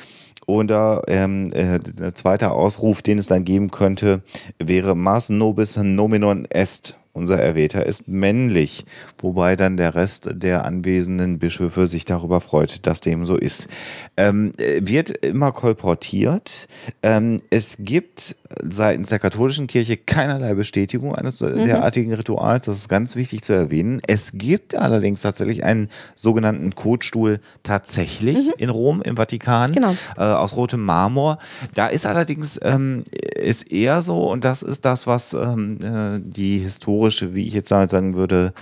[0.46, 4.22] Oder ähm, äh, der zweite Ausruf, den es dann geben könnte,
[4.59, 8.85] wäre Mas nobis nomenon est unser Erwähter ist männlich,
[9.18, 13.68] wobei dann der Rest der anwesenden Bischöfe sich darüber freut, dass dem so ist.
[14.16, 16.66] Ähm, äh, wird immer kolportiert.
[17.02, 21.64] Ähm, es gibt seitens der katholischen Kirche keinerlei Bestätigung eines mhm.
[21.64, 22.66] derartigen Rituals.
[22.66, 24.00] Das ist ganz wichtig zu erwähnen.
[24.06, 28.52] Es gibt allerdings tatsächlich einen sogenannten Kotstuhl tatsächlich mhm.
[28.58, 29.94] in Rom im Vatikan genau.
[30.16, 31.38] äh, aus rotem Marmor.
[31.74, 36.58] Da ist allerdings ähm, ist eher so und das ist das, was ähm, äh, die
[36.58, 38.52] historische, wie ich jetzt sagen würde,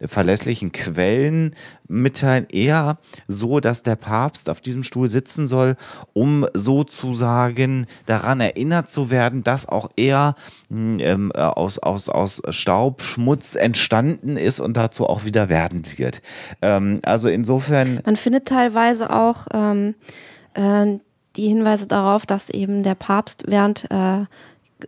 [0.00, 1.54] verlässlichen Quellen
[1.88, 5.76] mitteilen, eher so, dass der Papst auf diesem Stuhl sitzen soll,
[6.12, 10.34] um sozusagen daran erinnert zu werden, dass auch er
[10.68, 16.22] hm, ähm, aus, aus, aus Staub, Schmutz entstanden ist und dazu auch wieder werden wird.
[16.62, 18.00] Ähm, also insofern.
[18.04, 19.94] Man findet teilweise auch ähm,
[20.54, 20.98] äh,
[21.36, 24.24] die Hinweise darauf, dass eben der Papst während äh,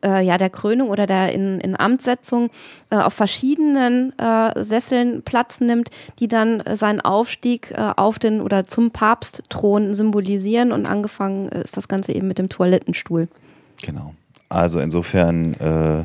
[0.05, 2.50] äh, ja, der Krönung oder der in, in Amtssetzung
[2.90, 8.64] äh, auf verschiedenen äh, Sesseln Platz nimmt, die dann seinen Aufstieg äh, auf den oder
[8.64, 13.29] zum Papstthron symbolisieren und angefangen ist das Ganze eben mit dem Toilettenstuhl.
[13.83, 14.14] Genau.
[14.48, 16.05] Also insofern äh,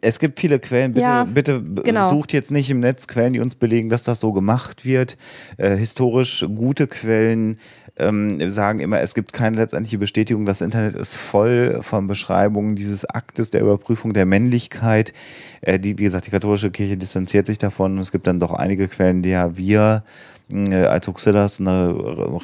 [0.00, 0.92] es gibt viele Quellen.
[0.92, 2.08] Bitte, ja, bitte genau.
[2.10, 5.16] sucht jetzt nicht im Netz Quellen, die uns belegen, dass das so gemacht wird.
[5.56, 7.58] Äh, historisch gute Quellen
[8.00, 10.46] ähm, sagen immer, es gibt keine letztendliche Bestätigung.
[10.46, 15.12] Das Internet ist voll von Beschreibungen dieses Aktes der Überprüfung der Männlichkeit.
[15.60, 17.98] Äh, die, wie gesagt, die katholische Kirche distanziert sich davon.
[17.98, 20.04] Es gibt dann doch einige Quellen, die ja wir
[20.52, 21.94] äh, als Huxillas eine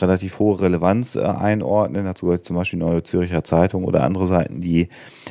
[0.00, 2.04] relativ hohe Relevanz äh, einordnen.
[2.04, 4.88] Dazu gehört zum Beispiel die Neue Züricher Zeitung oder andere Seiten, die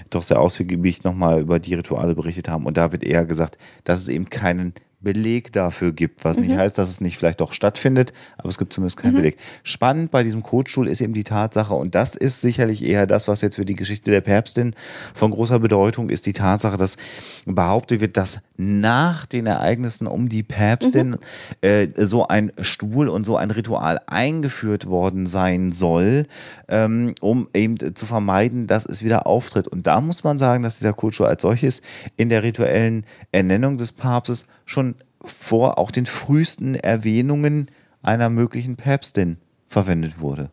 [0.10, 2.66] doch sehr ausgiebig nochmal über die Rituale berichtet haben.
[2.66, 4.74] Und da wird eher gesagt, dass es eben keinen
[5.06, 6.48] Beleg dafür gibt, was mhm.
[6.48, 9.18] nicht heißt, dass es nicht vielleicht doch stattfindet, aber es gibt zumindest keinen mhm.
[9.18, 9.38] Beleg.
[9.64, 13.42] Spannend bei diesem Kotstuhl ist eben die Tatsache, und das ist sicherlich eher das, was
[13.42, 14.74] jetzt für die Geschichte der Päpstin
[15.14, 16.98] von großer Bedeutung ist, die Tatsache, dass
[17.46, 21.18] behauptet wird, dass nach den Ereignissen um die Päpstin mhm.
[21.62, 26.26] äh, so ein Stuhl und so ein Ritual eingeführt worden sein soll,
[26.68, 29.68] ähm, um eben zu vermeiden, dass es wieder auftritt.
[29.68, 31.84] Und da muss man sagen, dass dieser Kotstuhl als solches
[32.18, 37.70] in der rituellen Ernennung des Papstes schon vor auch den frühesten Erwähnungen
[38.02, 40.52] einer möglichen Päpstin verwendet wurde.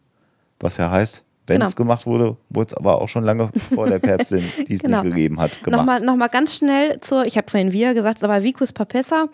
[0.61, 1.88] Was ja heißt, wenn es genau.
[1.88, 5.03] gemacht wurde, wurde es aber auch schon lange vor der Päpstin, die es genau.
[5.03, 5.79] nicht gegeben hat, gemacht.
[5.79, 9.27] Nochmal, nochmal ganz schnell zur, ich habe vorhin Via gesagt, aber Vicus Papessa,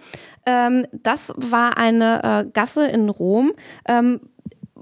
[0.46, 3.52] ähm, das war eine äh, Gasse in Rom,
[3.86, 4.20] ähm,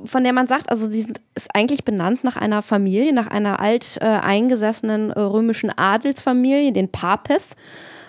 [0.05, 3.99] von der man sagt, also sie ist eigentlich benannt nach einer Familie, nach einer alt
[4.01, 7.57] äh, eingesessenen äh, römischen Adelsfamilie, den Papes.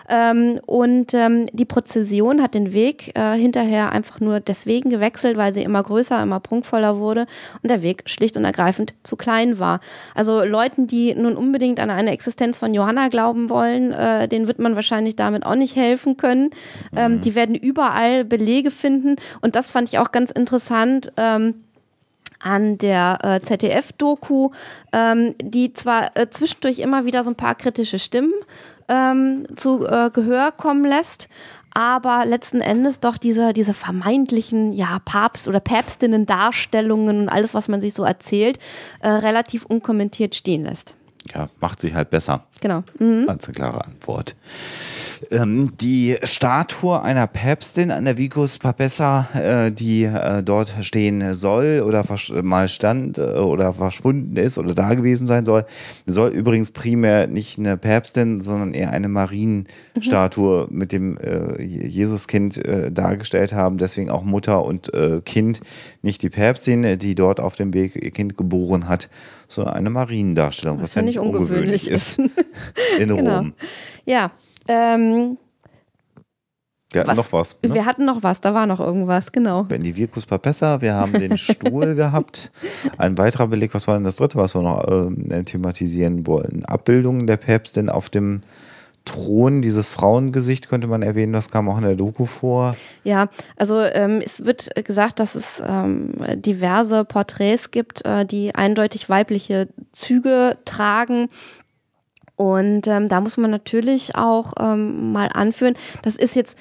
[0.10, 5.52] Ähm, und ähm, die Prozession hat den Weg äh, hinterher einfach nur deswegen gewechselt, weil
[5.52, 7.26] sie immer größer, immer prunkvoller wurde
[7.62, 9.80] und der Weg schlicht und ergreifend zu klein war.
[10.16, 14.60] Also Leuten, die nun unbedingt an eine Existenz von Johanna glauben wollen, äh, denen wird
[14.60, 16.52] man wahrscheinlich damit auch nicht helfen können.
[16.96, 17.22] Ähm, mhm.
[17.22, 21.12] Die werden überall Belege finden und das fand ich auch ganz interessant.
[21.18, 21.56] Ähm,
[22.40, 24.52] an der äh, ZDF-Doku,
[24.94, 28.34] ähm, die zwar äh, zwischendurch immer wieder so ein paar kritische Stimmen
[28.88, 31.28] ähm, zu äh, Gehör kommen lässt
[31.78, 37.82] aber letzten Endes doch diese, diese vermeintlichen ja, Papst- oder Päpstinnen-Darstellungen und alles, was man
[37.82, 38.58] sich so erzählt,
[39.00, 40.96] äh, relativ unkommentiert stehen lässt.
[41.34, 42.46] Ja, macht sie halt besser.
[42.62, 42.84] Genau.
[43.00, 43.26] Mhm.
[43.26, 44.36] Ganz eine klare Antwort.
[45.32, 51.82] Ähm, die Statue einer Päpstin an der Vicus Papessa, äh, die äh, dort stehen soll
[51.86, 52.04] oder
[52.44, 55.66] mal stand äh, oder verschwunden ist oder da gewesen sein soll,
[56.06, 60.78] soll übrigens primär nicht eine Päpstin, sondern eher eine Marienstatue mhm.
[60.78, 63.78] mit dem äh, Jesuskind äh, dargestellt haben.
[63.78, 65.62] Deswegen auch Mutter und äh, Kind,
[66.02, 69.10] nicht die Päpstin, die dort auf dem Weg ihr Kind geboren hat,
[69.48, 72.20] sondern eine Mariendarstellung, was, was ja nicht ungewöhnlich, ungewöhnlich ist
[73.00, 73.24] in Rom.
[73.26, 73.44] Genau.
[74.06, 74.32] Ja,
[74.68, 75.38] ähm,
[76.92, 77.18] wir hatten was?
[77.18, 77.58] noch was.
[77.62, 77.74] Ne?
[77.74, 79.66] Wir hatten noch was, da war noch irgendwas, genau.
[79.68, 82.52] Wenn die Virkus Papessa, wir haben den Stuhl gehabt.
[82.98, 86.64] Ein weiterer Beleg, was war denn das dritte, was wir noch äh, thematisieren wollen?
[86.66, 88.42] Abbildungen der Päpstin auf dem
[89.08, 92.76] Thron, dieses Frauengesicht könnte man erwähnen, das kam auch in der Doku vor.
[93.04, 99.10] Ja, also ähm, es wird gesagt, dass es ähm, diverse Porträts gibt, äh, die eindeutig
[99.10, 101.30] weibliche Züge tragen.
[102.36, 106.56] Und ähm, da muss man natürlich auch ähm, mal anführen, das ist jetzt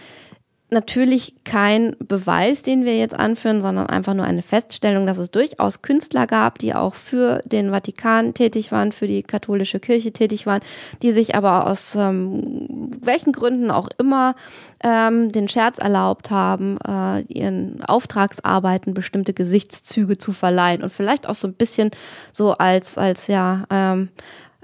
[0.70, 5.80] natürlich kein Beweis, den wir jetzt anführen, sondern einfach nur eine Feststellung, dass es durchaus
[5.80, 10.60] Künstler gab, die auch für den Vatikan tätig waren, für die katholische Kirche tätig waren,
[11.02, 14.34] die sich aber aus ähm, welchen Gründen auch immer
[14.82, 20.82] ähm, den Scherz erlaubt haben, äh, ihren Auftragsarbeiten bestimmte Gesichtszüge zu verleihen.
[20.82, 21.90] Und vielleicht auch so ein bisschen
[22.32, 24.08] so als als ja ähm,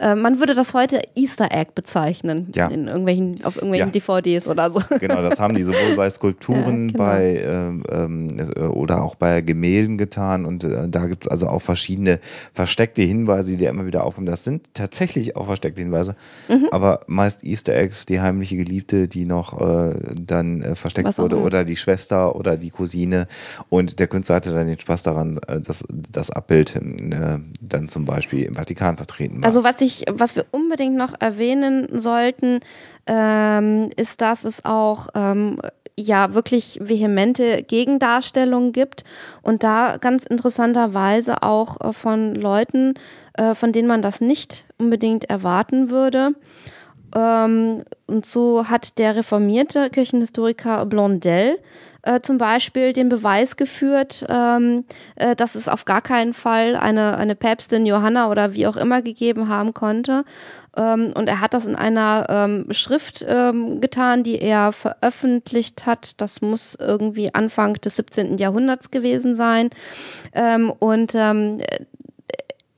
[0.03, 2.51] äh, man würde das heute Easter Egg bezeichnen.
[2.55, 2.67] Ja.
[2.67, 3.93] In irgendwelchen, auf irgendwelchen ja.
[3.93, 4.81] DVDs oder so.
[4.99, 6.99] Genau, das haben die sowohl bei Skulpturen, ja, genau.
[6.99, 10.45] bei ähm, ähm, oder auch bei Gemälden getan.
[10.45, 12.19] Und äh, da gibt es also auch verschiedene
[12.53, 14.27] versteckte Hinweise, die immer wieder aufkommen.
[14.27, 16.17] Das sind tatsächlich auch versteckte Hinweise,
[16.49, 16.69] mhm.
[16.73, 21.38] aber meist Easter Eggs, die heimliche Geliebte, die noch äh, dann äh, versteckt Was wurde,
[21.38, 23.29] oder die Schwester oder die Cousine.
[23.69, 28.05] Und der Künstler hatte dann den Spaß daran, äh, dass das Abbild äh, dann zum
[28.05, 29.45] Beispiel im Vatikan vertreten war.
[29.45, 32.61] Also was ich ich, was wir unbedingt noch erwähnen sollten,
[33.07, 35.59] ähm, ist, dass es auch ähm,
[35.98, 39.05] ja wirklich vehemente Gegendarstellungen gibt
[39.42, 42.94] und da ganz interessanterweise auch äh, von Leuten,
[43.35, 46.35] äh, von denen man das nicht unbedingt erwarten würde.
[47.14, 51.59] Ähm, und so hat der reformierte Kirchenhistoriker Blondel
[52.03, 54.85] äh, zum Beispiel den Beweis geführt, ähm,
[55.16, 59.03] äh, dass es auf gar keinen Fall eine, eine Päpstin Johanna oder wie auch immer
[59.03, 60.25] gegeben haben konnte.
[60.77, 66.20] Ähm, und er hat das in einer ähm, Schrift ähm, getan, die er veröffentlicht hat.
[66.20, 68.38] Das muss irgendwie Anfang des 17.
[68.38, 69.70] Jahrhunderts gewesen sein.
[70.35, 71.59] Ähm, und ähm,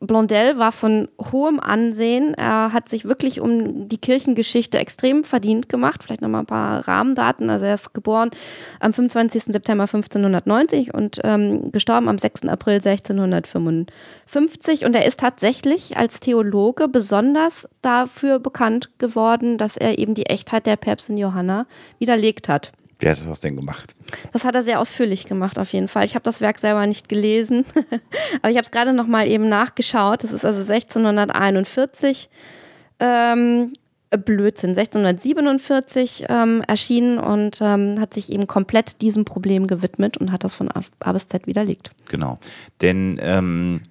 [0.07, 2.35] Blondel war von hohem Ansehen.
[2.35, 6.03] Er hat sich wirklich um die Kirchengeschichte extrem verdient gemacht.
[6.03, 7.51] Vielleicht nochmal ein paar Rahmendaten.
[7.51, 8.31] Also er ist geboren
[8.81, 9.45] am 25.
[9.45, 12.49] September 1590 und ähm, gestorben am 6.
[12.49, 14.85] April 1655.
[14.85, 20.67] Und er ist tatsächlich als Theologe besonders dafür bekannt geworden, dass er eben die Echtheit
[20.67, 21.67] der Päpstin Johanna
[21.99, 22.73] widerlegt hat.
[23.05, 23.95] Wer hat das denn gemacht?
[24.33, 26.07] Das hat er sehr ausführlich gemacht, auf jeden Fall.
[26.07, 27.67] Ich habe das Werk selber nicht gelesen,
[28.41, 30.25] aber ich habe es gerade noch mal eben nachgeschaut.
[30.25, 32.31] Das ist also 1641.
[33.01, 33.75] Ähm,
[34.25, 40.45] Blödsinn, 1647 ähm, erschienen und ähm, hat sich eben komplett diesem Problem gewidmet und hat
[40.45, 41.91] das von A bis Z widerlegt.
[42.09, 42.39] Genau,
[42.81, 43.83] denn ähm,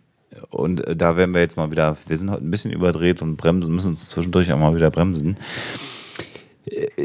[0.49, 3.75] und da werden wir jetzt mal wieder, wir sind heute ein bisschen überdreht und bremsen,
[3.75, 5.37] müssen uns zwischendurch auch mal wieder bremsen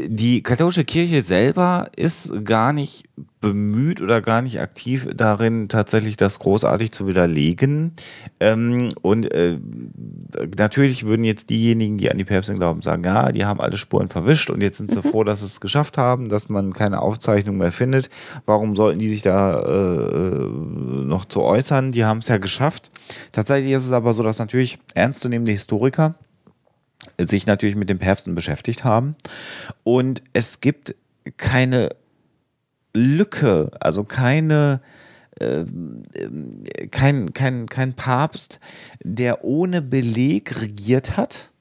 [0.07, 3.05] die katholische Kirche selber ist gar nicht
[3.41, 7.93] bemüht oder gar nicht aktiv darin, tatsächlich das großartig zu widerlegen.
[8.39, 9.57] Ähm, und äh,
[10.57, 14.09] natürlich würden jetzt diejenigen, die an die Päpstin glauben, sagen, ja, die haben alle Spuren
[14.09, 15.11] verwischt und jetzt sind sie mhm.
[15.11, 18.09] froh, dass sie es geschafft haben, dass man keine Aufzeichnung mehr findet.
[18.45, 20.47] Warum sollten die sich da äh,
[21.05, 21.91] noch zu äußern?
[21.91, 22.91] Die haben es ja geschafft.
[23.31, 26.15] Tatsächlich ist es aber so, dass natürlich ernstzunehmende Historiker
[27.19, 29.15] sich natürlich mit den Päpsten beschäftigt haben.
[29.83, 30.95] Und es gibt
[31.37, 31.89] keine
[32.93, 34.81] Lücke, also keine,
[35.39, 35.65] äh,
[36.91, 38.59] kein, kein, kein Papst,
[39.03, 41.51] der ohne Beleg regiert hat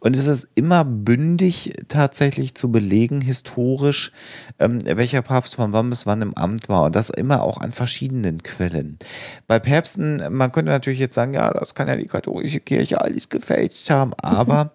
[0.00, 4.12] und es ist immer bündig tatsächlich zu belegen, historisch,
[4.58, 6.84] ähm, welcher Papst von wann bis wann im Amt war.
[6.84, 8.98] Und das immer auch an verschiedenen Quellen.
[9.46, 13.28] Bei Päpsten, man könnte natürlich jetzt sagen, ja, das kann ja die katholische Kirche alles
[13.28, 14.70] gefälscht haben, aber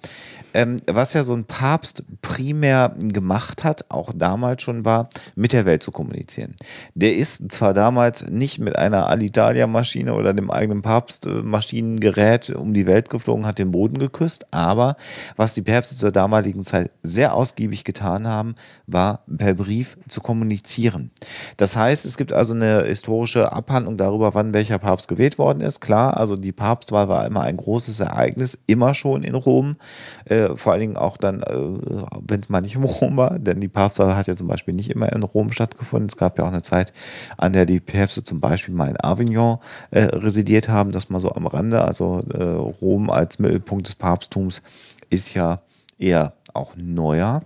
[0.53, 5.65] ähm, was ja so ein Papst primär gemacht hat, auch damals schon war, mit der
[5.65, 6.55] Welt zu kommunizieren.
[6.93, 13.09] Der ist zwar damals nicht mit einer Alitalia-Maschine oder dem eigenen Papstmaschinengerät um die Welt
[13.09, 14.97] geflogen, hat den Boden geküsst, aber
[15.35, 18.55] was die Päpste zur damaligen Zeit sehr ausgiebig getan haben,
[18.87, 21.11] war per Brief zu kommunizieren.
[21.57, 25.79] Das heißt, es gibt also eine historische Abhandlung darüber, wann welcher Papst gewählt worden ist.
[25.79, 29.77] Klar, also die Papstwahl war immer ein großes Ereignis, immer schon in Rom.
[30.25, 33.59] Äh, vor allen Dingen auch dann, äh, wenn es mal nicht in Rom war, denn
[33.59, 36.09] die Papstwahl hat ja zum Beispiel nicht immer in Rom stattgefunden.
[36.09, 36.93] Es gab ja auch eine Zeit,
[37.37, 39.59] an der die Päpste zum Beispiel mal in Avignon
[39.91, 41.83] äh, residiert haben, das mal so am Rande.
[41.83, 44.61] Also äh, Rom als Mittelpunkt des Papsttums
[45.09, 45.61] ist ja
[45.97, 47.41] eher auch neuer.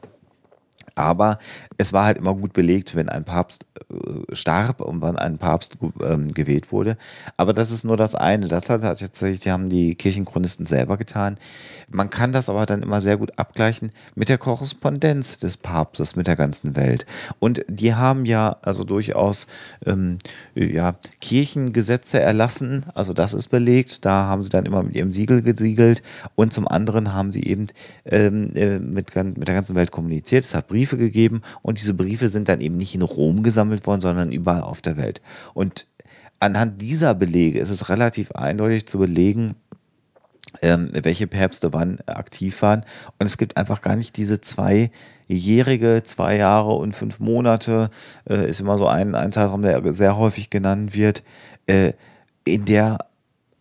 [0.95, 1.39] Aber
[1.77, 5.77] es war halt immer gut belegt, wenn ein Papst äh, starb und wann ein Papst
[6.01, 6.97] ähm, gewählt wurde.
[7.37, 8.47] Aber das ist nur das eine.
[8.47, 11.37] Das hat, hat tatsächlich, die haben die Kirchenchronisten selber getan.
[11.91, 16.27] Man kann das aber dann immer sehr gut abgleichen mit der Korrespondenz des Papstes mit
[16.27, 17.05] der ganzen Welt.
[17.39, 19.47] Und die haben ja also durchaus
[19.85, 20.17] ähm,
[20.55, 22.85] ja, Kirchengesetze erlassen.
[22.95, 24.05] Also das ist belegt.
[24.05, 26.01] Da haben sie dann immer mit ihrem Siegel gesiegelt.
[26.35, 27.67] Und zum anderen haben sie eben
[28.05, 30.45] ähm, äh, mit, mit der ganzen Welt kommuniziert.
[30.45, 33.87] Es hat Briefe Briefe gegeben und diese Briefe sind dann eben nicht in Rom gesammelt
[33.87, 35.19] worden, sondern überall auf der Welt.
[35.55, 35.87] Und
[36.39, 39.55] anhand dieser Belege ist es relativ eindeutig zu belegen,
[40.61, 42.85] ähm, welche Päpste wann aktiv waren.
[43.17, 47.89] Und es gibt einfach gar nicht diese zweijährige, zwei Jahre und fünf Monate,
[48.29, 51.23] äh, ist immer so ein, ein Zeitraum, der sehr häufig genannt wird,
[51.65, 51.93] äh,
[52.43, 52.99] in der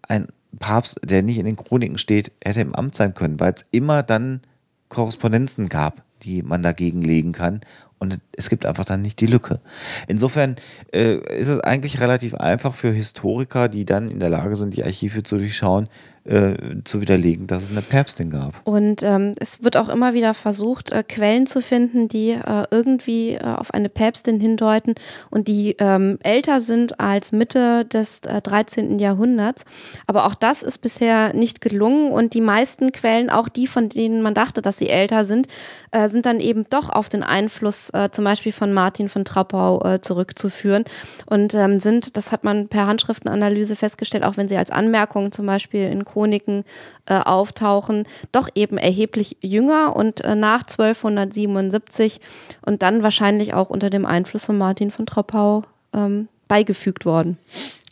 [0.02, 3.64] ein Papst, der nicht in den Chroniken steht, hätte im Amt sein können, weil es
[3.70, 4.42] immer dann
[4.90, 7.60] Korrespondenzen gab die man dagegen legen kann.
[7.98, 9.60] Und es gibt einfach dann nicht die Lücke.
[10.08, 10.56] Insofern
[10.92, 14.84] äh, ist es eigentlich relativ einfach für Historiker, die dann in der Lage sind, die
[14.84, 15.88] Archive zu durchschauen,
[16.24, 18.54] äh, zu widerlegen, dass es eine Päpstin gab.
[18.64, 23.32] Und ähm, es wird auch immer wieder versucht, äh, Quellen zu finden, die äh, irgendwie
[23.32, 24.94] äh, auf eine Päpstin hindeuten
[25.30, 28.98] und die ähm, älter sind als Mitte des 13.
[28.98, 29.64] Äh, Jahrhunderts.
[30.06, 34.22] Aber auch das ist bisher nicht gelungen und die meisten Quellen, auch die, von denen
[34.22, 35.48] man dachte, dass sie älter sind,
[35.90, 40.84] äh, sind dann eben doch auf den Einfluss zum Beispiel von Martin von Trappau zurückzuführen
[41.26, 45.46] und ähm, sind, das hat man per Handschriftenanalyse festgestellt, auch wenn sie als Anmerkung zum
[45.46, 46.64] Beispiel in Chroniken
[47.06, 52.20] äh, auftauchen, doch eben erheblich jünger und äh, nach 1277
[52.64, 57.36] und dann wahrscheinlich auch unter dem Einfluss von Martin von Troppau ähm, beigefügt worden.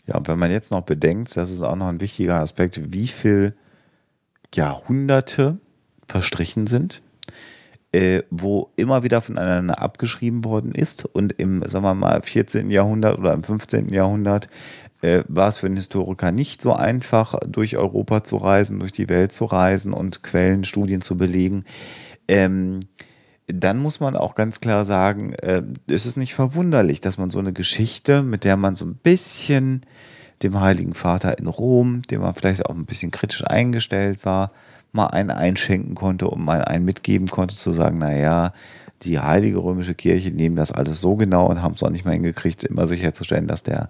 [0.06, 3.08] Ja, und wenn man jetzt noch bedenkt, das ist auch noch ein wichtiger Aspekt, wie
[3.08, 3.54] viel
[4.54, 5.58] Jahrhunderte
[6.08, 7.02] verstrichen sind,
[7.92, 12.70] äh, wo immer wieder voneinander abgeschrieben worden ist und im, sagen wir mal, 14.
[12.70, 13.88] Jahrhundert oder im 15.
[13.90, 14.48] Jahrhundert
[15.02, 19.08] äh, war es für einen Historiker nicht so einfach, durch Europa zu reisen, durch die
[19.08, 21.64] Welt zu reisen und Quellen, Studien zu belegen.
[22.28, 22.80] Ähm,
[23.46, 27.38] dann muss man auch ganz klar sagen, äh, es ist nicht verwunderlich, dass man so
[27.38, 29.82] eine Geschichte, mit der man so ein bisschen
[30.42, 34.52] dem Heiligen Vater in Rom, dem man vielleicht auch ein bisschen kritisch eingestellt war,
[34.92, 38.52] mal einen einschenken konnte und mal einen mitgeben konnte, zu sagen, naja,
[39.02, 42.14] die Heilige Römische Kirche nehmen das alles so genau und haben es auch nicht mehr
[42.14, 43.88] hingekriegt, immer sicherzustellen, dass der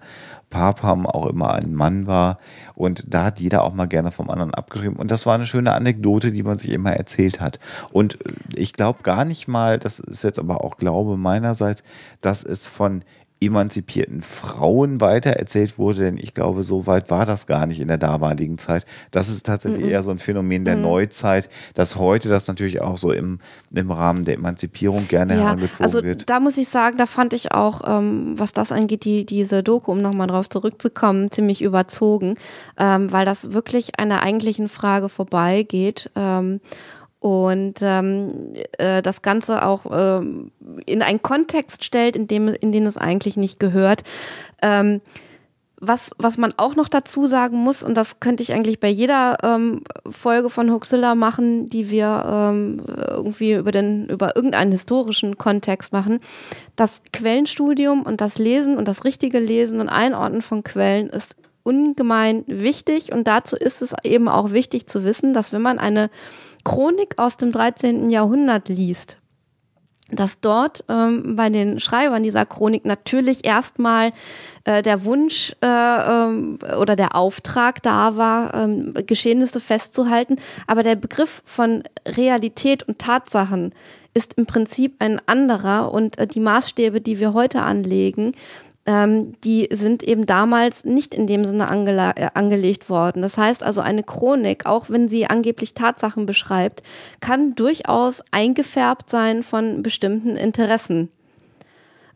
[0.51, 2.39] Papam auch immer ein Mann war.
[2.75, 4.97] Und da hat jeder auch mal gerne vom anderen abgeschrieben.
[4.97, 7.59] Und das war eine schöne Anekdote, die man sich immer erzählt hat.
[7.91, 8.19] Und
[8.55, 11.83] ich glaube gar nicht mal, das ist jetzt aber auch Glaube meinerseits,
[12.21, 13.03] dass es von
[13.45, 17.99] emanzipierten Frauen weitererzählt wurde, denn ich glaube, so weit war das gar nicht in der
[17.99, 18.87] damaligen Zeit.
[19.11, 22.81] Das ist tatsächlich mm eher so ein Phänomen der mm Neuzeit, dass heute das natürlich
[22.81, 23.41] auch so im,
[23.75, 26.31] im Rahmen der Emanzipierung gerne ja, herangezogen also wird.
[26.31, 29.93] Da muss ich sagen, da fand ich auch, ähm, was das angeht, die, diese Doku,
[29.93, 32.37] um nochmal drauf zurückzukommen, ziemlich überzogen,
[32.79, 36.11] ähm, weil das wirklich einer eigentlichen Frage vorbeigeht.
[36.15, 36.61] Ähm,
[37.23, 40.51] und ähm, äh, das Ganze auch ähm,
[40.87, 44.03] in einen Kontext stellt, in dem, in den es eigentlich nicht gehört.
[44.61, 45.01] Ähm,
[45.77, 49.39] was, was man auch noch dazu sagen muss, und das könnte ich eigentlich bei jeder
[49.45, 55.93] ähm, Folge von Huxilla machen, die wir ähm, irgendwie über, den, über irgendeinen historischen Kontext
[55.93, 56.19] machen,
[56.75, 62.43] das Quellenstudium und das Lesen und das richtige Lesen und Einordnen von Quellen ist ungemein
[62.49, 63.13] wichtig.
[63.13, 66.11] Und dazu ist es eben auch wichtig zu wissen, dass wenn man eine
[66.65, 68.11] Chronik aus dem 13.
[68.11, 69.19] Jahrhundert liest,
[70.11, 74.11] dass dort ähm, bei den Schreibern dieser Chronik natürlich erstmal
[74.65, 80.37] äh, der Wunsch äh, ähm, oder der Auftrag da war, ähm, Geschehnisse festzuhalten.
[80.67, 83.75] Aber der Begriff von Realität und Tatsachen
[84.15, 88.33] ist im Prinzip ein anderer und äh, die Maßstäbe, die wir heute anlegen,
[88.87, 93.23] ähm, die sind eben damals nicht in dem Sinne angela- äh, angelegt worden.
[93.23, 96.83] Das heißt also, eine Chronik, auch wenn sie angeblich Tatsachen beschreibt,
[97.21, 101.11] kann durchaus eingefärbt sein von bestimmten Interessen.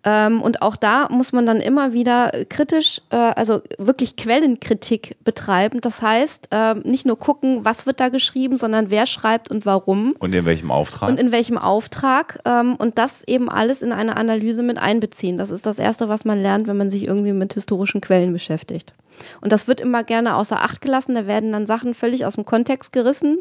[0.06, 5.80] Ähm, und auch da muss man dann immer wieder kritisch, äh, also wirklich Quellenkritik betreiben.
[5.80, 10.14] Das heißt, äh, nicht nur gucken, was wird da geschrieben, sondern wer schreibt und warum
[10.20, 11.08] Und in welchem Auftrag?
[11.08, 15.36] und in welchem Auftrag ähm, und das eben alles in eine Analyse mit einbeziehen.
[15.38, 18.94] Das ist das Erste, was man lernt, wenn man sich irgendwie mit historischen Quellen beschäftigt.
[19.40, 21.14] Und das wird immer gerne außer Acht gelassen.
[21.14, 23.40] Da werden dann Sachen völlig aus dem Kontext gerissen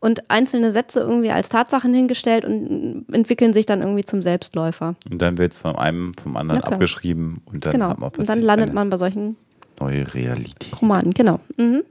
[0.00, 4.94] und einzelne Sätze irgendwie als Tatsachen hingestellt und entwickeln sich dann irgendwie zum Selbstläufer.
[5.10, 7.94] und dann wird es von einem vom anderen abgeschrieben und dann genau.
[8.16, 9.36] Und dann landet man bei solchen
[9.80, 10.80] neue Realität.
[10.80, 11.40] Romanen, genau.
[11.56, 11.82] Mhm.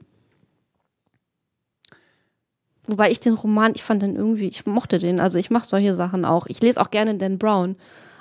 [2.88, 5.19] Wobei ich den Roman, ich fand den irgendwie, ich mochte den.
[5.19, 6.45] Also ich mache solche Sachen auch.
[6.47, 7.75] Ich lese auch gerne Dan Brown.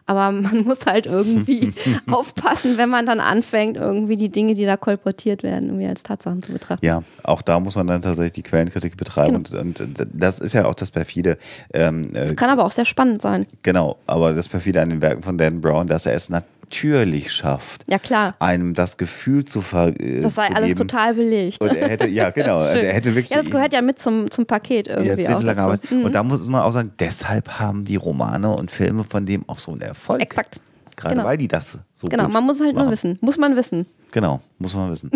[0.07, 1.73] Aber man muss halt irgendwie
[2.11, 6.43] aufpassen, wenn man dann anfängt, irgendwie die Dinge, die da kolportiert werden, irgendwie als Tatsachen
[6.43, 6.85] zu betrachten.
[6.85, 9.45] Ja, auch da muss man dann tatsächlich die Quellenkritik betreiben.
[9.45, 9.61] Genau.
[9.61, 11.39] Und, und das ist ja auch das perfide.
[11.73, 13.47] Ähm, äh, Kann aber auch sehr spannend sein.
[13.63, 16.29] genau, aber das perfide an den Werken von Dan Brown, dass er es
[16.75, 18.35] natürlich schafft, Ja, klar.
[18.41, 21.61] einem das Gefühl zu ver äh, Das sei alles total belegt.
[21.61, 22.79] Und er hätte, ja genau, schön.
[22.83, 25.17] er hätte wirklich ja, das gehört ja mit zum, zum Paket irgendwie auch.
[25.19, 25.63] jahrzehntelange.
[25.63, 25.91] Arbeit.
[25.91, 26.05] Mhm.
[26.05, 29.59] Und da muss man auch sagen, deshalb haben die Romane und Filme von dem auch
[29.59, 30.21] so einen Erfolg.
[30.21, 30.61] Exakt.
[30.97, 31.27] Gerade genau.
[31.27, 32.93] weil die das so Genau, man muss halt nur machen.
[32.93, 33.19] wissen.
[33.21, 33.87] Muss man wissen.
[34.15, 35.11] Genau, muss man wissen.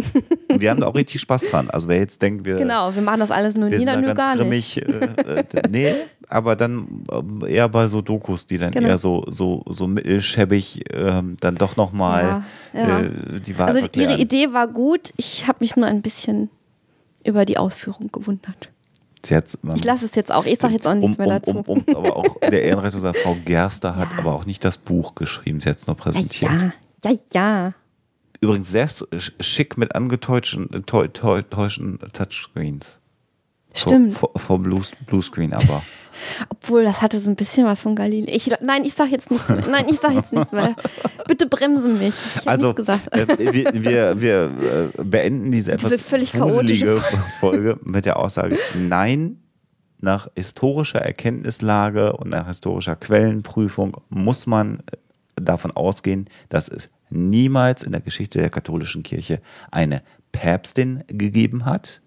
[0.51, 1.71] Und wir haben da auch richtig Spaß dran.
[1.71, 4.13] Also wer jetzt denkt, wir, Genau, wir machen das alles nur wir nie, dann nur
[4.15, 4.75] gar nicht.
[4.75, 5.95] grimmig, äh, äh, nee,
[6.29, 8.89] aber dann ähm, eher bei so Dokus, die dann Genau.
[8.89, 12.43] eher so, so, so mittelschäbig ähm, dann doch nochmal
[12.73, 13.01] Ja, ja.
[13.03, 14.17] äh, die Wahrheit Also ihre.
[14.17, 15.13] Idee war gut.
[15.17, 16.51] Ich habe mich nur ein bisschen
[17.23, 18.69] über die Ausführung gewundert.
[19.63, 20.45] Man Ich lasse es jetzt auch.
[20.45, 21.59] Ich sage jetzt auch nichts um, mehr dazu.
[21.59, 24.19] Um, um, aber auch der Ehrenrettung sagt, Frau Gerster hat Ja.
[24.19, 26.51] aber auch nicht das Buch geschrieben, sie hat es nur präsentiert.
[27.05, 27.73] ja, ja, ja.
[28.41, 33.01] Übrigens sehr sch- schick mit angetäuschten täu- täu- Touchscreens.
[33.75, 34.15] Stimmt.
[34.17, 35.83] Vor, vor, Blue, Bluescreen aber.
[36.49, 38.35] Obwohl, das hatte so ein bisschen was von Galileo.
[38.35, 39.63] Ich, nein, ich sage jetzt nichts mehr.
[39.69, 40.75] Nein, ich sage jetzt nichts mehr.
[41.27, 42.15] Bitte bremsen mich.
[42.35, 43.17] Ich habe Also, nichts gesagt.
[43.17, 44.51] äh, wir, wir, wir
[44.99, 47.01] äh, beenden diese etwas Diese völlig gruselige
[47.41, 49.43] Folge mit der Aussage, nein,
[50.01, 54.83] nach historischer Erkenntnislage und nach historischer Quellenprüfung muss man
[55.37, 59.41] davon ausgehen, dass es niemals in der Geschichte der katholischen Kirche
[59.71, 60.03] eine
[60.33, 62.03] Päpstin gegeben hat,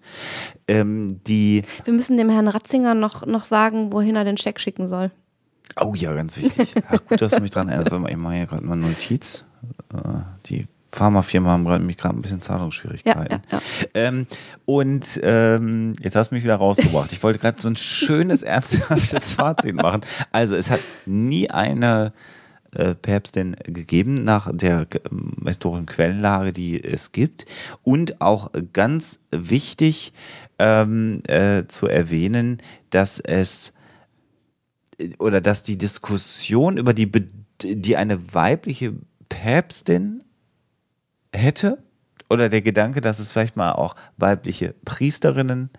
[0.68, 4.88] ähm, die Wir müssen dem Herrn Ratzinger noch, noch sagen, wohin er den Scheck schicken
[4.88, 5.12] soll.
[5.80, 6.74] Oh ja, ganz wichtig.
[6.90, 7.92] Ach, gut, dass du mich dran erinnerst.
[8.10, 9.46] Ich mache hier gerade mal eine Notiz.
[9.94, 13.42] Äh, Die Pharmafirmen haben gerade mich gerade ein bisschen Zahlungsschwierigkeiten.
[13.50, 13.62] Ja, ja,
[13.94, 14.28] Ähm,
[14.66, 17.14] und ähm, jetzt hast du mich wieder rausgebracht.
[17.14, 20.02] Ich wollte gerade so ein schönes, ernsthaftes Fazit machen.
[20.32, 22.12] Also es hat nie eine
[22.76, 27.46] äh, Päpstin gegeben nach der ähm, historischen Quellenlage, die es gibt.
[27.84, 30.14] Und auch ganz wichtig
[30.60, 32.58] ähm, äh, zu erwähnen,
[32.90, 33.74] dass es
[35.20, 37.12] oder dass die Diskussion über die,
[37.62, 38.94] die eine weibliche
[39.30, 40.24] Päpstin
[41.34, 41.84] hätte
[42.30, 45.70] oder der Gedanke, dass es vielleicht mal auch weibliche Priesterinnen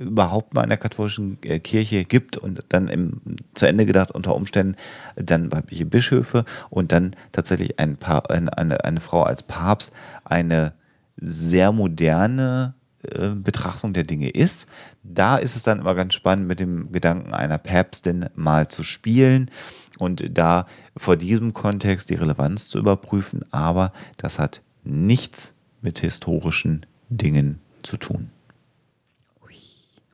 [0.00, 3.20] überhaupt mal in der katholischen äh, Kirche gibt und dann im,
[3.54, 4.76] zu Ende gedacht unter Umständen
[5.16, 9.92] dann weibliche Bischöfe und dann tatsächlich ein Paar, eine, eine, eine Frau als Papst
[10.24, 10.72] eine
[11.16, 14.68] sehr moderne äh, Betrachtung der Dinge ist.
[15.02, 19.50] Da ist es dann immer ganz spannend, mit dem Gedanken einer Päpstin mal zu spielen
[19.98, 23.44] und da vor diesem Kontext die Relevanz zu überprüfen.
[23.52, 28.30] Aber das hat nichts mit historischen Dingen zu tun.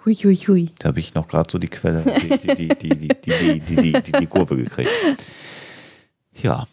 [0.06, 0.70] Hui, hui, hui.
[0.78, 3.08] Da habe ich noch gerade so die Quelle, die, die,
[3.58, 4.90] die, die Kurve gekriegt.
[6.42, 6.66] Ja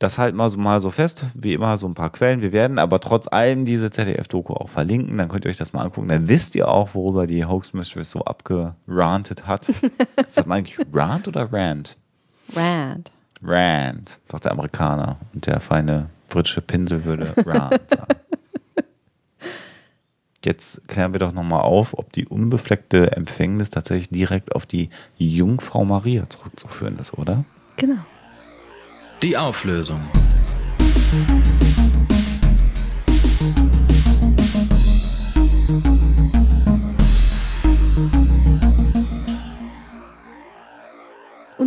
[0.00, 2.40] das halt mal so, mal so fest, wie immer so ein paar Quellen.
[2.40, 5.82] Wir werden aber trotz allem diese ZDF-Doku auch verlinken, dann könnt ihr euch das mal
[5.82, 6.08] angucken.
[6.08, 9.68] Dann wisst ihr auch, worüber die Hoax Mistress so abgerantet hat.
[9.68, 11.98] Ist das eigentlich Rant oder Rant?
[12.56, 13.12] Rant.
[13.42, 15.18] Rant, sagt der Amerikaner.
[15.34, 18.14] Und der feine britische Pinsel würde Rant sagen.
[20.50, 25.84] Jetzt klären wir doch nochmal auf, ob die unbefleckte Empfängnis tatsächlich direkt auf die Jungfrau
[25.84, 27.44] Maria zurückzuführen ist, oder?
[27.76, 28.00] Genau.
[29.22, 30.00] Die Auflösung.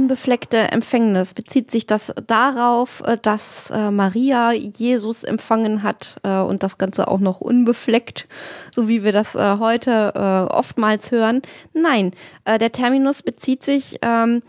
[0.04, 6.62] Unbefleckte Empfängnis bezieht sich das darauf, äh, dass äh, Maria Jesus empfangen hat äh, und
[6.62, 8.28] das Ganze auch noch unbefleckt,
[8.72, 10.14] so wie wir das heute
[10.52, 11.42] oftmals hören.
[11.74, 12.12] Nein,
[12.46, 14.42] der Terminus bezieht sich ähm,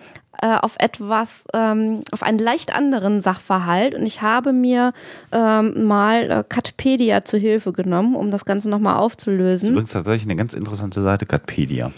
[0.42, 3.94] äh, auf etwas, ähm, auf einen leicht anderen Sachverhalt.
[3.94, 4.92] Und ich habe mir
[5.30, 9.68] ähm, mal äh, Catpedia zu Hilfe genommen, um das Ganze nochmal Das ist aufzulösen.
[9.70, 11.92] übrigens tatsächlich eine ganz interessante Seite, Gatpedia.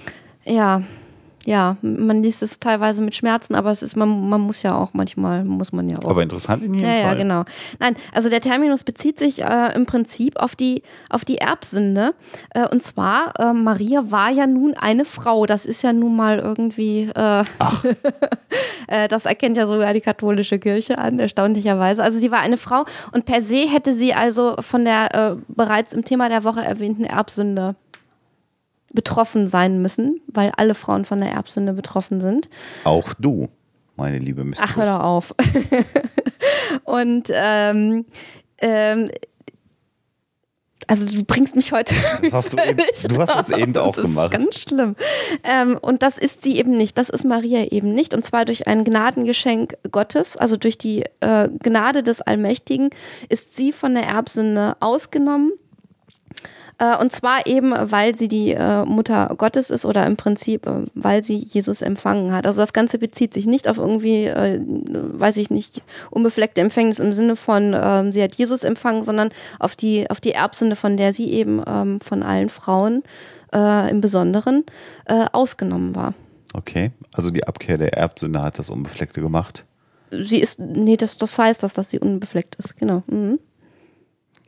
[0.44, 0.82] Ja,
[1.46, 4.90] ja, man liest es teilweise mit Schmerzen, aber es ist, man, man muss ja auch
[4.94, 6.10] manchmal, muss man ja auch.
[6.10, 7.16] Aber interessant in jedem ja, ja, Fall.
[7.16, 7.44] genau.
[7.78, 12.14] Nein, also der Terminus bezieht sich äh, im Prinzip auf die, auf die Erbsünde.
[12.50, 15.46] Äh, und zwar, äh, Maria war ja nun eine Frau.
[15.46, 17.40] Das ist ja nun mal irgendwie, äh,
[18.88, 22.02] äh, das erkennt ja sogar die katholische Kirche an, erstaunlicherweise.
[22.02, 25.92] Also sie war eine Frau und per se hätte sie also von der äh, bereits
[25.92, 27.76] im Thema der Woche erwähnten Erbsünde
[28.96, 32.48] betroffen sein müssen, weil alle Frauen von der Erbsünde betroffen sind.
[32.82, 33.48] Auch du,
[33.96, 34.70] meine liebe Mistress.
[34.72, 35.34] Ach, hör doch auf.
[36.84, 38.04] und ähm,
[38.58, 39.08] ähm,
[40.88, 41.94] also du bringst mich heute.
[42.22, 44.32] Das hast du eben- du hast das eben auch das gemacht.
[44.34, 44.96] Ist ganz schlimm.
[45.42, 46.96] Ähm, und das ist sie eben nicht.
[46.96, 48.14] Das ist Maria eben nicht.
[48.14, 52.90] Und zwar durch ein Gnadengeschenk Gottes, also durch die äh, Gnade des Allmächtigen,
[53.28, 55.52] ist sie von der Erbsünde ausgenommen.
[56.78, 60.82] Äh, Und zwar eben, weil sie die äh, Mutter Gottes ist oder im Prinzip, äh,
[60.94, 62.46] weil sie Jesus empfangen hat.
[62.46, 67.36] Also das Ganze bezieht sich nicht auf irgendwie, weiß ich nicht, unbefleckte Empfängnis im Sinne
[67.36, 71.30] von, ähm, sie hat Jesus empfangen, sondern auf die, auf die Erbsünde, von der sie
[71.30, 73.02] eben ähm, von allen Frauen
[73.52, 74.64] im Besonderen
[75.06, 76.14] ausgenommen war.
[76.52, 79.64] Okay, also die Abkehr der Erbsünde hat das Unbefleckte gemacht.
[80.10, 83.02] Sie ist, nee, das, das heißt das, dass sie unbefleckt ist, genau.
[83.06, 83.38] Mhm.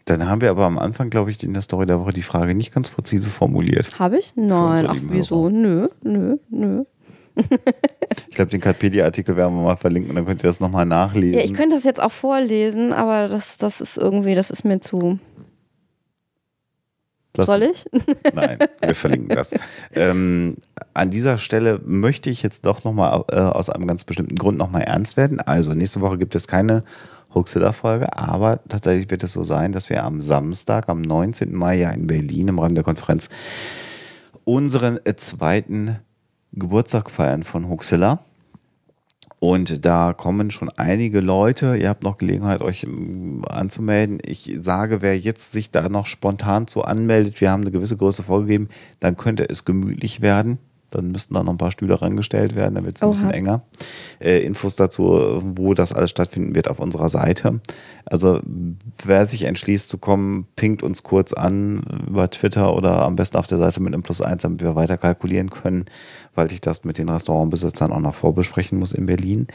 [0.08, 2.54] Dann haben wir aber am Anfang, glaube ich, in der Story der Woche die Frage
[2.54, 3.98] nicht ganz präzise formuliert.
[3.98, 4.32] Habe ich?
[4.36, 5.42] Nein, unsere ach wieso?
[5.42, 5.50] Hörer.
[5.50, 6.84] Nö, nö, nö.
[8.28, 11.38] Ich glaube, den Katpedia-Artikel werden wir mal verlinken, dann könnt ihr das nochmal nachlesen.
[11.38, 14.80] Ja, ich könnte das jetzt auch vorlesen, aber das, das ist irgendwie, das ist mir
[14.80, 15.18] zu.
[17.36, 17.84] Lass- Soll ich?
[18.34, 19.54] Nein, wir verlinken das.
[19.94, 20.56] ähm,
[20.94, 24.82] an dieser Stelle möchte ich jetzt doch nochmal äh, aus einem ganz bestimmten Grund nochmal
[24.82, 25.38] ernst werden.
[25.40, 26.82] Also nächste Woche gibt es keine
[27.34, 31.54] Huxilla-Folge, aber tatsächlich wird es so sein, dass wir am Samstag, am 19.
[31.54, 33.28] Mai ja in Berlin im Rahmen der Konferenz
[34.44, 35.98] unseren äh, zweiten
[36.52, 38.20] Geburtstag feiern von Huxilla.
[39.40, 41.76] Und da kommen schon einige Leute.
[41.76, 44.18] Ihr habt noch Gelegenheit, euch ähm, anzumelden.
[44.24, 48.22] Ich sage, wer jetzt sich da noch spontan zu anmeldet, wir haben eine gewisse Größe
[48.22, 48.68] vorgegeben,
[49.00, 50.58] dann könnte es gemütlich werden.
[50.90, 53.12] Dann müssten da noch ein paar Stühle rangestellt werden, dann wird es ein Oha.
[53.12, 53.62] bisschen enger.
[54.20, 57.60] Äh, Infos dazu, wo das alles stattfinden wird, auf unserer Seite.
[58.06, 58.40] Also
[59.04, 63.46] wer sich entschließt zu kommen, pinkt uns kurz an über Twitter oder am besten auf
[63.46, 65.84] der Seite mit einem Plus eins, damit wir weiter kalkulieren können,
[66.34, 69.46] weil ich das mit den Restaurantbesitzern auch noch vorbesprechen muss in Berlin.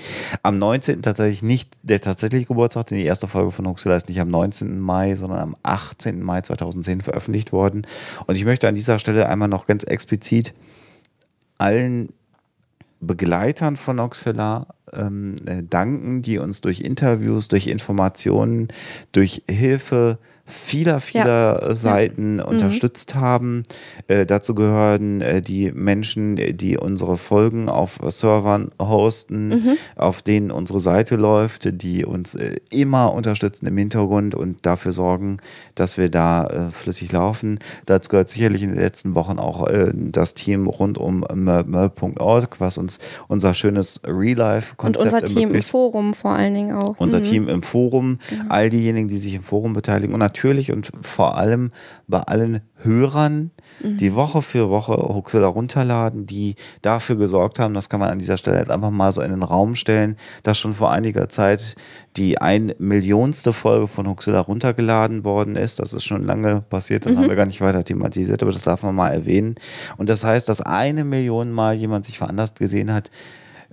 [0.44, 1.02] Am 19.
[1.02, 4.80] tatsächlich nicht der tatsächliche Geburtstag, denn die erste Folge von Huxilla ist nicht am 19.
[4.80, 6.22] Mai, sondern am 18.
[6.22, 7.88] Mai 2010 veröffentlicht worden.
[8.28, 10.54] Und ich möchte an dieser Stelle einmal noch ganz explizit
[11.64, 12.10] allen
[13.00, 18.68] Begleitern von Oxfella ähm, äh, danken, die uns durch Interviews, durch Informationen,
[19.14, 23.64] durch Hilfe vieler, vieler äh, Seiten unterstützt haben.
[24.08, 30.80] Äh, dazu gehören äh, die Menschen, die unsere Folgen auf Servern hosten, auf denen unsere
[30.80, 35.38] Seite läuft, die uns äh, immer unterstützen im Hintergrund und dafür sorgen,
[35.76, 37.60] dass wir da äh, flüssig laufen.
[37.86, 42.78] Dazu gehört sicherlich in den letzten Wochen auch äh, das Team rund um merl.org, was
[42.78, 46.96] uns unser schönes Und Real-Life-Konzept unser Team im Forum vor allen Dingen auch.
[46.98, 47.24] unser Mhm.
[47.24, 48.18] Team im Forum,
[48.50, 51.72] all diejenigen, die sich im Forum beteiligen und natürlich und vor allem
[52.08, 58.00] bei allen Hörern, die Woche für Woche Huxilla runterladen, die dafür gesorgt haben, das kann
[58.00, 60.92] man an dieser Stelle jetzt einfach mal so in den Raum stellen, dass schon vor
[60.92, 61.76] einiger Zeit
[62.18, 65.80] die ein Millionste Folge von Huxilla runtergeladen worden ist.
[65.80, 68.84] Das ist schon lange passiert, das haben wir gar nicht weiter thematisiert, aber das darf
[68.84, 69.56] man mal erwähnen.
[69.98, 73.12] Und das heißt, dass eine Million Mal jemand sich veranlasst gesehen hat,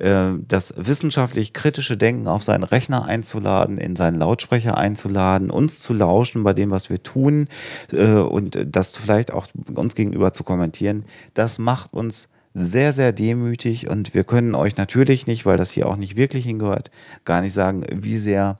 [0.00, 5.94] äh, das wissenschaftlich kritische Denken auf seinen Rechner einzuladen, in seinen Lautsprecher einzuladen, uns zu
[5.94, 7.48] lauschen bei dem, was wir tun
[7.92, 13.88] äh, und das vielleicht auch uns gegenüber zu kommentieren, das macht uns sehr, sehr demütig
[13.88, 16.90] und wir können euch natürlich nicht, weil das hier auch nicht wirklich hingehört,
[17.24, 18.58] gar nicht sagen, wie sehr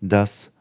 [0.00, 0.52] das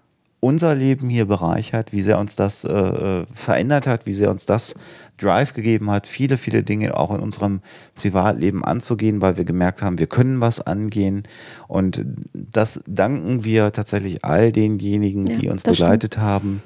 [0.45, 4.75] unser Leben hier bereichert, wie sehr uns das äh, verändert hat, wie sehr uns das
[5.17, 7.61] Drive gegeben hat, viele, viele Dinge auch in unserem
[7.95, 11.23] Privatleben anzugehen, weil wir gemerkt haben, wir können was angehen.
[11.67, 16.61] Und das danken wir tatsächlich all denjenigen, Ja, die uns begleitet haben.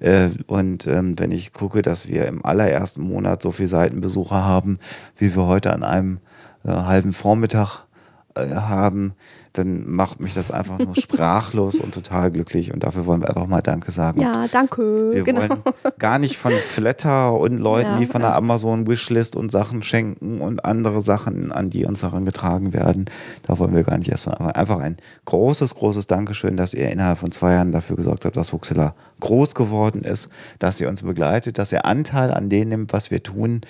[0.00, 4.80] Äh, und ähm, wenn ich gucke, dass wir im allerersten Monat so viele Seitenbesucher haben,
[5.16, 6.18] wie wir heute an einem
[6.64, 7.89] äh, halben Vormittag äh,
[8.36, 9.14] haben,
[9.52, 12.72] dann macht mich das einfach nur sprachlos und total glücklich.
[12.72, 14.20] Und dafür wollen wir einfach mal Danke sagen.
[14.20, 15.10] Ja, danke.
[15.12, 15.40] Wir genau.
[15.40, 15.62] wollen
[15.98, 20.40] gar nicht von Flatter und Leuten, Ja, die von der Amazon Wishlist und Sachen schenken
[20.40, 23.06] und andere Sachen, an die uns herangetragen werden.
[23.42, 24.34] Da wollen wir gar nicht erst von.
[24.34, 28.36] Aber einfach ein großes, großes Dankeschön, dass ihr innerhalb von zwei Jahren dafür gesorgt habt,
[28.36, 30.28] dass Huxela groß geworden ist,
[30.60, 33.62] dass ihr uns begleitet, dass ihr Anteil an dem nimmt, was wir tun.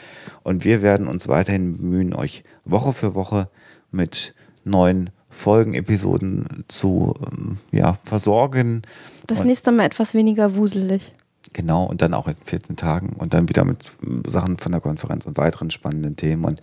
[0.43, 3.49] Und wir werden uns weiterhin bemühen, euch Woche für Woche
[3.91, 4.35] mit
[4.65, 8.83] neuen Folgenepisoden zu ähm, ja, versorgen.
[9.27, 11.13] Das Und- nächste Mal etwas weniger wuselig.
[11.53, 14.81] Genau, und dann auch in 14 Tagen und dann wieder mit mm, Sachen von der
[14.81, 16.45] Konferenz und weiteren spannenden Themen.
[16.45, 16.61] Und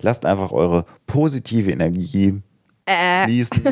[0.00, 2.40] lasst einfach eure positive Energie
[2.86, 3.24] Äh.
[3.24, 3.64] fließen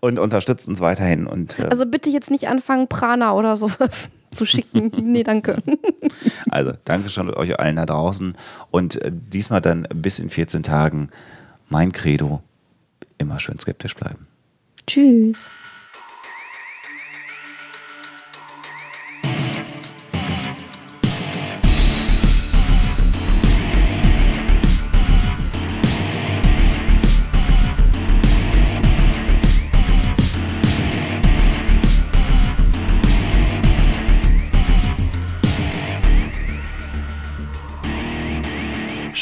[0.00, 1.26] und unterstützt uns weiterhin.
[1.26, 4.92] Und äh, Also bitte jetzt nicht anfangen, Prana oder sowas zu schicken.
[5.02, 5.62] nee, danke.
[6.50, 8.34] also, danke schon euch allen da draußen.
[8.70, 11.08] Und äh, diesmal dann bis in 14 Tagen
[11.68, 12.42] mein Credo:
[13.18, 14.26] immer schön skeptisch bleiben.
[14.86, 15.50] Tschüss.